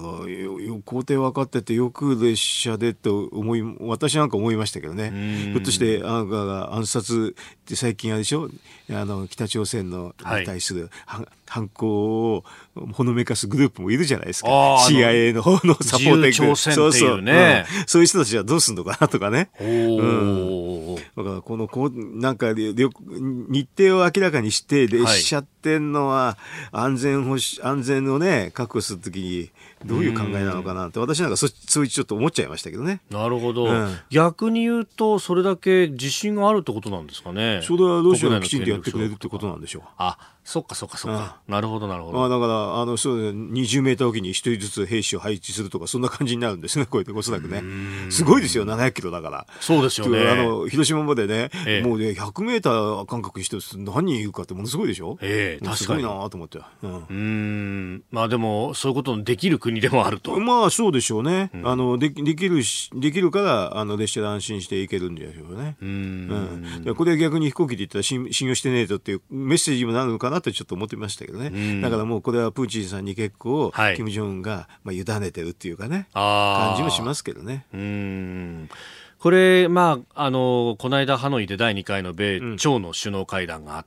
[0.85, 5.13] 工程分かっててよく列車でと思い私なんか思いましたけどね。
[5.53, 8.49] ひょっとしてあなたが暗殺って最近あれでしょ？
[8.91, 12.45] あの北朝鮮のに対する、はい犯行を
[12.93, 14.49] ほのめかすグループもいるじゃないですか。
[14.89, 17.83] CIA の方のサポートーそうそう、ねう。
[17.83, 19.51] ん、そういう人たちはどうすんのかなとかね。
[19.61, 26.37] うん、だからこのこうなんか日程を明らかにして列車ってんのは
[26.73, 29.51] 安全保障安全をね確保するときに
[29.85, 33.01] どういう考えなのかなって私なんかそそういうちょっと思っちゃいましたけどね。
[33.11, 37.61] なるほど、うん、逆に言うとそれだけ自信があるってことなんですかね。
[37.63, 39.83] それはロシアがきちんとやってくれるってことなんでしょう。
[39.99, 41.41] あそっかそっかそっか。
[41.49, 42.19] なるほどなるほど。
[42.19, 46.85] まあだからあのそう20メーターおきに一人ずつ兵士を配置するとかそんな感じになるんですね。
[46.85, 47.63] こうやっておそらくね。
[48.11, 49.47] すごいですよ700キロだから。
[49.61, 50.29] そうですよね。
[50.29, 55.19] あの広島までね、ええ、もうね100メーター間隔して何人いるかってものすごいでしょ。
[55.23, 55.77] ええ確かに。
[55.77, 56.61] すごいなと思って。
[56.83, 57.07] うん。
[57.09, 60.39] うんまあでもそういうことのできる国でもあると。
[60.41, 61.51] まあそうでしょうね。
[61.55, 65.77] うん、あのでできるしできるからあの列車で安心して行けるんでしょうね。
[65.81, 66.83] うん。
[66.87, 77.67] うん、これ逆に飛行機で言ったら信用してねえとっていうメッセージもなるのかなってちょっと思ってましたけどね、だからもうこれはプーチンさんに結構、はい、金正恩が、まあ、委ねてるっていうかね感じもしますけどね。
[77.73, 78.69] うん
[79.25, 83.87] これ、まあ、あのこの間、ハノイで第2回の米朝の首脳会談があっ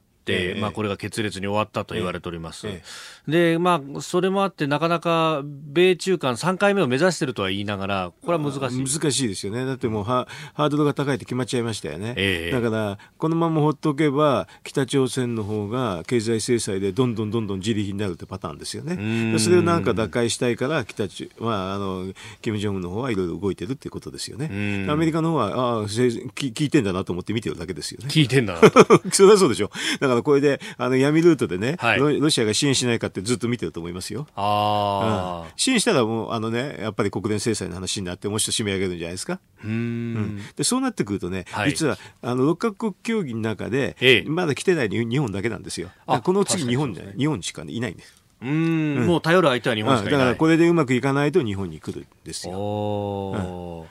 [0.60, 2.68] まあ、これが決裂に終わったと言われております。
[2.68, 9.00] えー、で、まあ、それもあって、なかなか米中間3回目を目指しているとは言いながら、これは難しい。
[9.00, 9.66] 難しいですよね。
[9.66, 12.14] だってもうハードルが高いって決まっちゃいましたよね。
[12.18, 19.38] えー、だから、このまま放っておけば、北朝鮮の方が経済制裁でどんどんどんどん自力になるってパターンですよね。
[19.40, 24.88] それをなんか打開したいから、北中、まあ、あの、金正恩の方はいろいろ動いてるっていうことですよね。
[24.90, 28.08] アメリカの方は、ああ、聞いてんだなと思って見てるだけですよね。
[28.10, 28.62] 聞いてんだな
[29.12, 29.72] それはそうでしょ。
[30.00, 34.28] だからからこれで、あの、闇ルートでね、はい、ロシアが支援しないかってずっと見てると思いますよ。
[34.36, 39.40] ああ、うん、支援したらもう、あのね、やっぱり国連制裁の話になって、もう一度締め上げるんじゃないですか？
[39.64, 39.72] うん。
[39.72, 43.96] うん、でそうなってくるとね、はい、実はあの6か国協議の中で、
[44.28, 45.90] まだ来てない日本だけなんですよ。
[46.24, 48.14] この次日本じゃない、日本しかいないんです。
[48.40, 52.54] うん、もう頼る相手は日本しかいない、だからこれでうまくいかないと日本に来るんですよ。
[52.54, 53.88] こ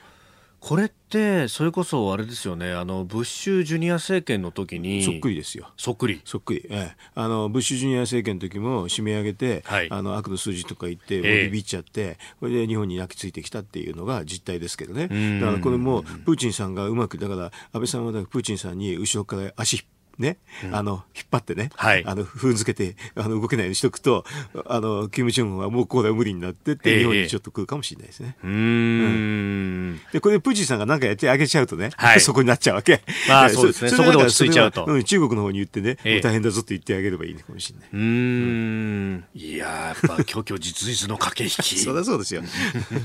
[0.76, 5.70] れってそれこそあれですよねあのブッシュジュニア政権の時にそっくりですよ。
[5.76, 6.20] そっくり。
[6.24, 15.08] そっくり、ええ、あのブッシュジュニア政権の時も締め上げて、はい、あの悪の数字とか言ってビビっちゃって、えこれで日本に泣きついてきたっていうのが実態ですけどね。
[15.40, 24.24] だからこれもプーチンさんがうまくだから安倍さんはプーチンさんに後ろから足引っね、うん、あの、引っ張ってね、はい、あの、踏んづけて、あの、動けないようにしとくと、
[24.66, 28.36] あの、キム・ジョンウンはもうこれは無理になってって、日本にちょっと来るかもしれないですね。
[28.42, 33.02] えー、うん,、で、これプーチンさんが何かやってあげちゃうとね、はい、そこになっちゃうわけ。
[33.28, 33.90] まあそうですね。
[33.90, 34.84] そこで落ち着いちゃうと。
[34.86, 37.88] うん、中国の方に言ってね、えー、大変だぞって言ってあげればいいかもしれない。
[37.92, 39.24] うん。
[39.34, 41.78] いややっぱ、虚虚実実の駆け引き。
[41.82, 42.42] そりゃそうですよ。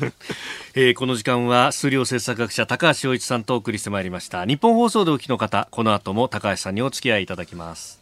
[0.74, 4.46] えー、この時間は、数量政策学者、高橋洋一さんとお送りしてまいりました。
[4.46, 8.01] 日本放送でお聞きの方、この後も高橋さんにお付き付き合いいただきます。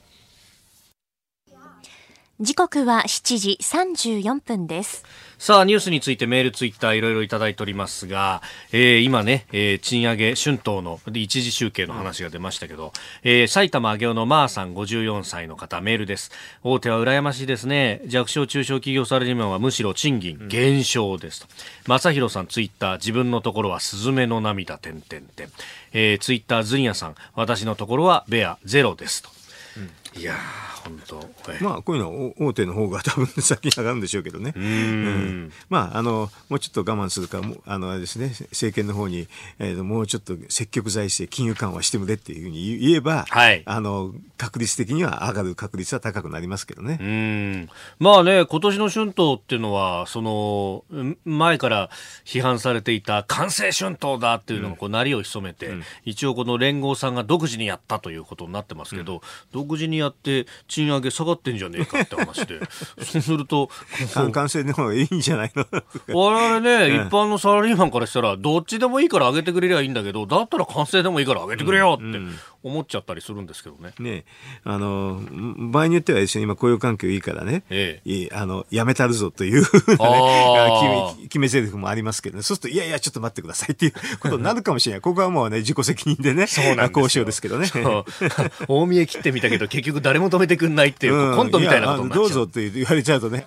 [2.42, 5.04] 時刻は7時34分です。
[5.38, 16.32] さあ、ニュースについてメール、ツイッターいろいろいただいておりますが、えー、今ね、えー、賃上げ春闘の一時集計の話が出ましたけど、えー、埼玉上尾のまーさん54歳の方、メールです。
[16.64, 18.00] 大手は羨ましいですね。
[18.06, 21.48] 弱小中小企業サラリーマンはむしろ賃金減少ですと。
[21.88, 25.50] 正弘さん、ツイッター、自分のところはスズメの涙、点々点。
[25.92, 29.30] えー、ツイッター、ズンヤさん、私のところはベアゼロですと。
[30.18, 30.36] いや
[30.84, 31.30] 本当、
[31.62, 34.54] まあこういうのは大手の方が多分先に上がるんでしょうけどね。
[34.56, 39.28] うん、まああのもうちょっと我慢するかもあのあれですね政権の方に、
[39.60, 46.98] えー、もうちょっと積極財政金融緩和してくれっていうふうに言えば、はい、あの確率的には上がる確率は高くなりますけどね。
[47.02, 47.70] うん。
[48.00, 50.86] まあね今年の春闘っていうのはその
[51.26, 51.90] 前から
[52.26, 59.22] 批判されていた完成春闘だっていうのがこう鳴りを潜めて、うん、一応この連合さんが独自にやったということになってますけど、うん、
[59.52, 62.60] 独自にやって賃上げ下がってんじゃねえかって話で。
[63.04, 63.70] そうすると
[64.32, 65.66] 完成の方がいいんじゃないの？
[66.14, 72.18] 我々ね、一般のサラリーマンからしたらどっちでもいいから上げてくれりゃいいんだけどだったら完成でもいいから上げてくれよって
[72.64, 73.94] 思っちゃったりするんですけどね。
[74.00, 74.26] ね
[74.64, 75.22] あの
[75.72, 79.68] 場合によってはですね今雇用環境いいからね、ええ、あのやめたるぞというね、
[81.24, 82.44] 決め台詞もありますけどね。
[82.44, 85.02] そうするといやいやちょっと待ってくださいっていうことになるかもしれない。
[85.02, 87.70] ここはもうね自己責任でねそうなん交渉ですけどね。
[88.68, 92.24] 大見え切ってみたけど結局誰も止めてくんないっていう、うん、コントみたいなことになっちゃう。
[92.24, 93.46] どうぞって言われちゃうとね。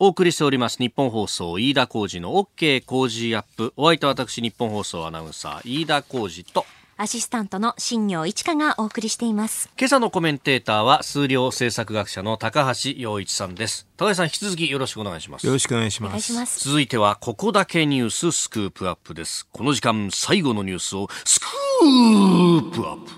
[0.00, 0.78] お送りしております。
[0.78, 3.72] 日本放送飯田浩二の OK 工事アップ。
[3.76, 9.68] お相手は私日本放送アナウンサー飯田浩二とアシスタントの新業一華がお送りしています。
[9.76, 13.88] 今朝のコメンテーターは数量政策学者の高橋洋一さんです。
[13.96, 15.46] 高橋さん引き続きよろしくお願いします。
[15.46, 16.60] よろしくお願いします。
[16.60, 19.48] 続いてはここだけニューススクープアップです。
[19.50, 23.10] この時間最後のニュースをスクープアップ。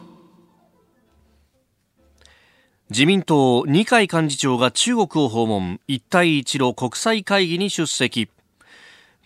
[2.89, 5.81] 自民党二階幹事長が中国を訪問。
[5.87, 8.31] 一帯一路国際会議に出席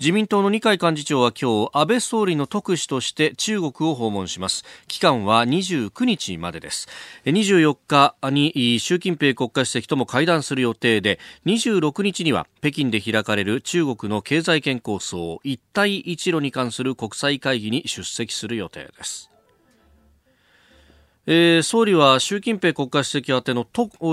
[0.01, 4.65] 自民党の二階幹事長は今日安倍総理の特使として中国を訪問します。
[4.89, 6.89] 期間は29日までです。
[7.27, 19.31] 24日に習近平国家主席とも会談する予定で26日には北京で開かれる中国の経済圏構想一帯一路に関する国際会議に出席する予定です。
[21.27, 23.67] えー、総理は習近平国家主席宛ての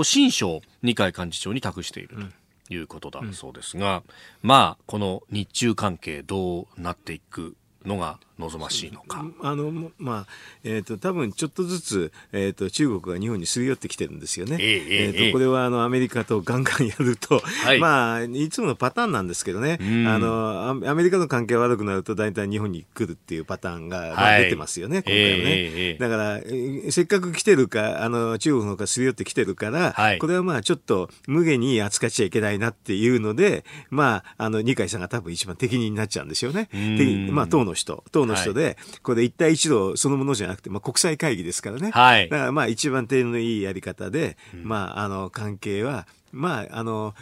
[0.04, 2.37] 新書を二階幹事長に託していると。
[2.70, 4.02] いうことだそうですが、うん、
[4.42, 9.24] まあこの日中関係どうなっていくのが望ましいのか。
[9.42, 10.26] あのまあ
[10.64, 14.56] えっ、ー、と多分ちょっとずつえっ、ー、と中国が日本にすり寄ってきてるんですよね。
[14.60, 19.78] えー、えー、とこれはあのアメリカとガンガンやると、はい、まあいつものパターンなんですけどね。
[19.80, 24.98] あのアメリカの関係悪くなると大体日本に来るっていうパターンが、まあ、出てますよね。
[24.98, 25.44] 今回はね。
[25.46, 36.68] えー、だからせっかく来てるかあの中国の方がすり寄ってきてるから、はい、これはまあちょっと無限に扱っちゃいけないなっていうので、まああの二階さんが多分一番適任になっちゃうんですよね。
[36.72, 41.90] でまあ党の人党の人で、はいこれ一帯一路そのものじゃなくて、まあ、国際会議ですからね。
[41.90, 42.28] はい。
[42.28, 47.14] だからまあ一番手のいいやり方で、うん、まああの関係は、まああの、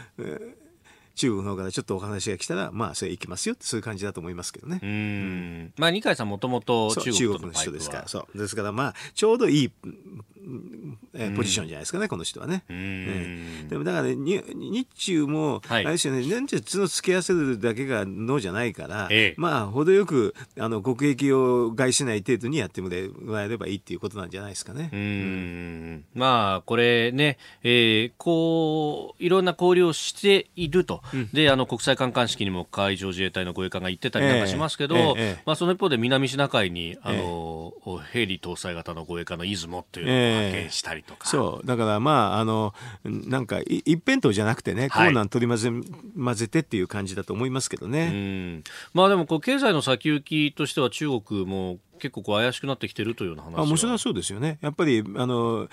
[1.17, 4.81] 中国の方からちょっとお話が来たら、まあ、それ行きますよそういう感じだと思いますけどね。
[4.83, 5.73] うん。
[5.79, 8.39] まあ、二階さんもともと中国の人ですから、そう。
[8.39, 9.73] ですから、まあ、ちょうどいい
[11.15, 12.65] えー、ポジションじゃないですかね、この人はね。
[12.69, 24.91] えでもだから、ね、日中も、はい、あれですよね、年中角つけ合わせるだけがのじゃないから、ええ、まあ、程よくあの国益を害しない程度にやってもらえればいいっていうことなんじゃないですかね。
[24.93, 37.73] うん、まあ、これね、えー、こう、いろんな交流をしていると、うん、で、あの国際観艦式にも海上自衛隊の護衛艦が行ってたりなんかしますけど、え、まあ、その一方で南シナ海に、あの、
[38.13, 41.29] ヘリ搭載型の護衛艦の出雲っていうのを派遣したりとか。
[41.29, 42.75] そうだからまああの
[43.05, 45.71] なんか一辺倒じゃなくてね、コーナー取り混ぜ
[46.17, 48.63] 混ぜてっていう感じだと思いますけどね。
[48.95, 54.59] まあでもこう経済の先行きとしては中国も結構こう怪しくなってきてるというような話あもちろんそうですよね。
[54.61, 55.69] やっぱりあの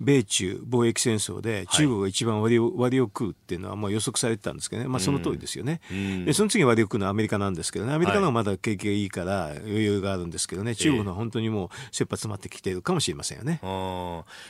[0.00, 7.92] 米中貿易戦争で中国が一番割を,、割を食うっていうのはまあ予測されてたんですけどね、まあ、その通りですよね、うん、でその次に割を食うのはアメリカなんですけどね。
[7.92, 13.60] アメリカの方がまだ景気がいいから余裕があるんですけどね、中国の本当にもう切羽詰まってきているかもしれませんよね、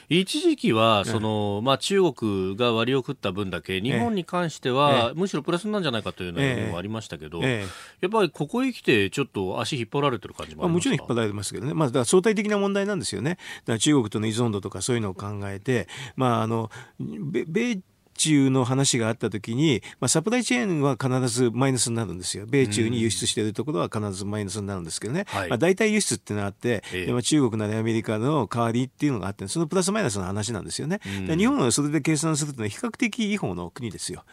[0.09, 7.65] 一時期はその、まあ、中国が割を食った分だけ日本に関しては、むしろプラスなんじゃないかというのもありましたけど、や
[8.07, 13.31] っぱりここへ来てちょっと足引っ張られてる感じもありますか、もちろん引っ張られてますけどね、まあ、だから相対的な問題なんですよね。
[13.31, 17.81] だから中国との依存度とかそういうのを考えてまあ、あの米
[18.21, 22.45] 中の話があったときに、まあ、サプライチェーンは必ずマイナスになるんですよ。
[22.47, 25.25] 米中に輸出しているところは必ずマイナスになるんですけどね。
[25.29, 31.01] はい、まあ、大体輸出ってのがあって、ええ、まあ、中国なりアメリカの代わりっていうのがあって、そのプラスマイナスの話なんですよね。
[31.03, 34.25] 日本はそれで計算するというのは比較的いい方の国ですよ。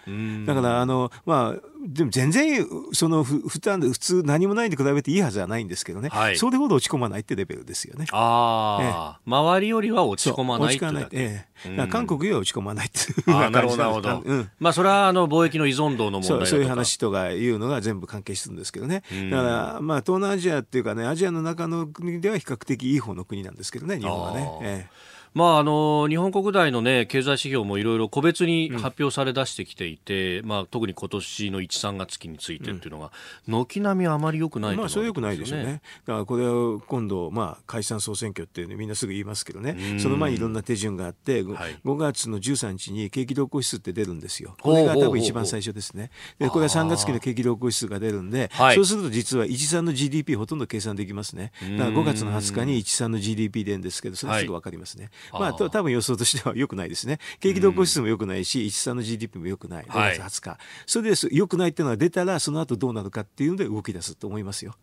[0.45, 8.05] だから、あの、まあ、でも全然、そのふ負担で普通何もないに比べていいはずはないんですけどね、はい、それほど落ち込まないってレベルですよね。
[8.11, 11.09] ああ、ええ、周りよりは落ち込まないって落ち込まない。
[11.13, 14.21] ええ、韓国よりは落ち込まないっていうなるほど。
[14.25, 19.03] うん、まあそれはあの貿易の依存度の問題そういう話とかいうのが全部関係してるんですけどね。
[19.31, 24.49] だからまあ東南アジアっていうかねアジアの中の国では比較的いい方の国なんですけどね日本はね。
[24.61, 33.11] ええまあ、あの日本国内の、ね、経済指標もいろいろ個別に発表され出してきていて、うん、まあ、特に今年の1、3月期についてっていうのが、
[33.47, 35.81] 軒並みあまり良くない、ね、まあ、それは良くないですよね。
[36.05, 44.55] だからこれは今度、まあ、解散総選挙っていう、ね、みんなすぐ言いますけどね、その前にいろんな手順があって、はい、5月の13日に景気動向指数って出るんですよ。
[44.61, 46.11] これが多分一番最初ですね。
[46.39, 51.51] でこれは3月期の景気動向指数が出るんで、そうすると実は13の GDP ほとんど計算できますね。
[51.77, 55.05] だから5月の20日に13の GDP 出るんですけど、それすぐ分かりますね。
[55.05, 57.19] はい、まあ、多分予想としては良くないですね。
[57.39, 59.85] 景気動向指数も良くないし、13の GDP も良くない。
[59.85, 60.49] 5月20日。
[60.49, 64.75] はい、それで良くないっていうのが出たら、その後どうなるかっていうので動き出すと思いますよ。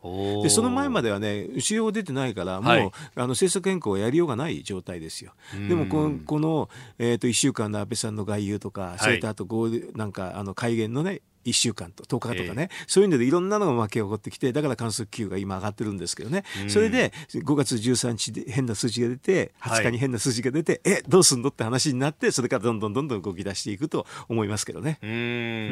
[0.43, 5.33] で、その前まではね、主要出てないから、もう、はい、あの政策変更はやりようがない状態ですよ。
[5.69, 6.69] でもこの、この、
[6.99, 9.47] えっ、ー、と、1週間の安倍さんの外遊とか、それとあと、
[9.95, 24.99] なんか、あの、改元のね、1週間と10日とかね、えー、そういうのでいろんなのが巻き起こってきてだから観測気温が今上がってるんですけどね、それで5月13日で変な数字が出て20日に変な数字が出て、はい、えどうすんのって話になってそれからどんどんどんどん動き出していくと思いますけどね。
[25.03, 25.11] うん。
[25.11, 25.15] う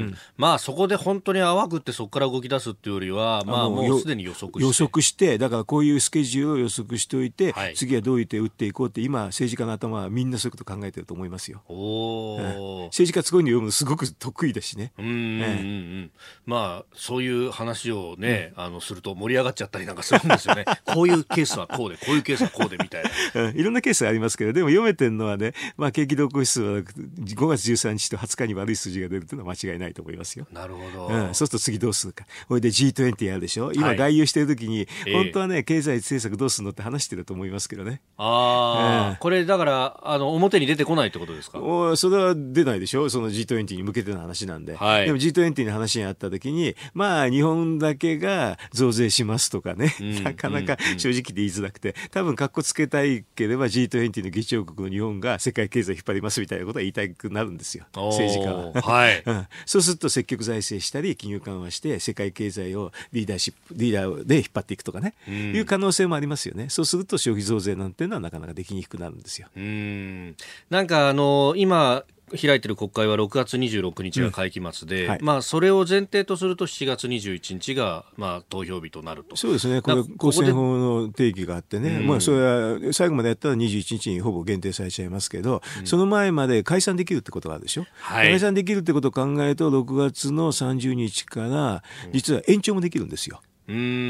[0.06, 0.14] ん。
[0.36, 11.62] まあそこで本当に淡くってそこから動き出すっていうよりは、まあ、もうすでに予測予測してだからこういうスケジュールを予測しておいて、はい、次はどういう手を打っていこうって今政治家の頭はみんなそういうこと考えてると思いますよ。
[11.68, 12.42] おえ
[12.86, 14.92] 政治家すごいの読むのすごく得意だしね。
[14.98, 20.64] うんうんうん、えまあ、そういう話をね、うん、あの、すると盛り上がっちゃったりなんかするんですよね。
[20.84, 23.04] こういうケースはこうで、こういうケースはこうでみたい
[23.34, 23.50] な。
[23.50, 30.46] いろんなケースありますけど、でも読めてるのはね、まあ、景気動向指数は5月13日と20日に悪い数字が出るというのは間違いないと思いますよ。
[30.52, 31.06] なるほど。
[31.08, 32.26] うん、そうすると次どうするか。
[32.48, 38.00] ほいで G20 やるでしょ今、外遊してる時に、はい、本当はね、経済政策どうするのって話してると思いますけどね。
[38.16, 41.60] ああ、うん、これだから、あの、表に出てこないってことですか？
[41.60, 44.76] おそれは出ないでしょその G20 に向けての話なんで。
[44.76, 58.72] はい、でも G20 G20 の話にあった時に、まあ、日本だけが増税しますとかね、なかなか正直で言いづらくて、多分、かっこつけたいければ G20 の議長国の日本が世界経済引っ張りますみたいなことは言いたくなるんですよ、政治家は。
[58.82, 66.68] はいうん、そうすると積極財政したり、金融緩和して、世界経済をリーダーシップ、リーダーで引っ張っていくとかね、いう可能性もありますよね。
[66.68, 69.48] そうすると消費増税なんていうのはなかなかできにくくなるんですよ。
[69.56, 70.36] うん
[70.70, 72.04] なんかあの今
[72.36, 79.36] 開いてる国会は6月26日が会期末で、うんはい、まあ、それを前提とすると7月21日が、まあ、投票日となると。
[79.36, 93.40] そうですね、これ、公選法の定義があってね、うん、まあ、それは最後までやったら21日にほぼ限定されちゃいますけど、うん、その前まで解散できるってことがあるでしょ、はい、解散できるってことを考えると、6月の30日から、実は延長もできるんですよ。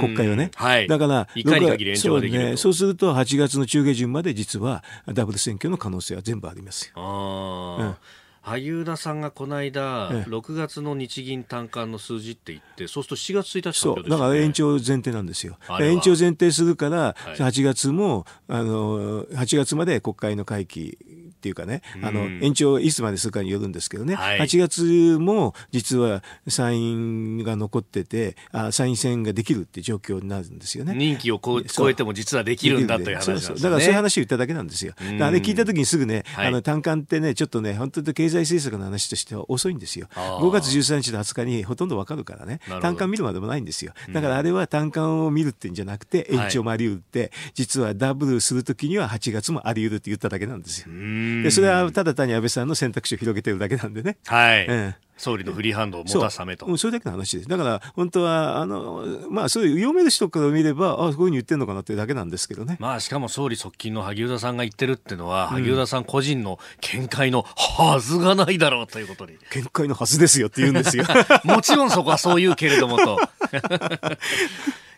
[0.01, 4.83] 国会はね、はい、だからいかに限り延長できるそう,、そうすると8月の中下旬まで実は
[5.13, 6.93] ダブル選挙の可能性は全部ありますよ。
[6.97, 7.97] あうん。
[8.43, 15.59] 萩生田さんがこの間、ええ、6月の日銀短観の数字って言って、そうすると7月1日そう、だから延長前提なんですよ。
[15.81, 20.99] 延長前提するから、8月も、あの、8月まで国会の会期
[21.43, 30.95] っていうかね、あの、延長いつまでするかによるんですけどね、はい、8月も実は参院が残ってて、あ参院選ができるって状況になるんですよね。
[30.95, 33.35] 任期を超えても実はできるんだという話ね。
[33.35, 34.95] だからそういう話を言っただけなんですよ。
[34.99, 40.07] あれ聞いた時にすぐね、あの単管ってね、ちょっとね、本当に経済政策の話としては遅いんですよ。
[40.15, 43.93] 5月13日の20日にほとんどわかるからね、単管見るまでもないんですよ。
[44.13, 50.89] だからあれは単管を見るってんじゃなくて、延長もあり得るって、はい、実はダブルするときには8月もあり得るって言っただけなんですよ。
[51.43, 54.19] でそれはただ単に安倍さんの選択肢を広げてるだけなんでね。
[54.27, 54.67] はい。
[54.67, 56.67] うん総理のフリーハンドを持たすためと。
[56.67, 57.49] そそれだけの話です。
[57.49, 62.77] だから、本当は、あの、まあ、そういう読める人から見れば、あこういうふうに言ってるのかなっていうだけなんですけどね。
[62.81, 69.35] まあ、しかも総理側近の萩生田さんが言ってるっていうのは、うん、萩生田さん個人の見解のはずがないだろうということに。
[69.53, 71.05] 見解のはずですよって言うんですよ。
[71.45, 73.21] もちろんそこはそう言うけれどもと。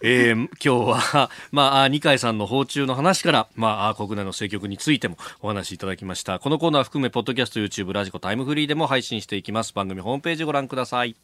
[0.06, 6.38] えー、今日は、まあ、二階さんの訪中の話から、まあ、国内の政局についてもお話しいただきました。
[6.38, 9.72] このコーナー含め、ポッドキャスト、YouTube、ラジコ、タイムフリーでも配信していきます。
[9.72, 11.16] 番組ホームページご覧ください。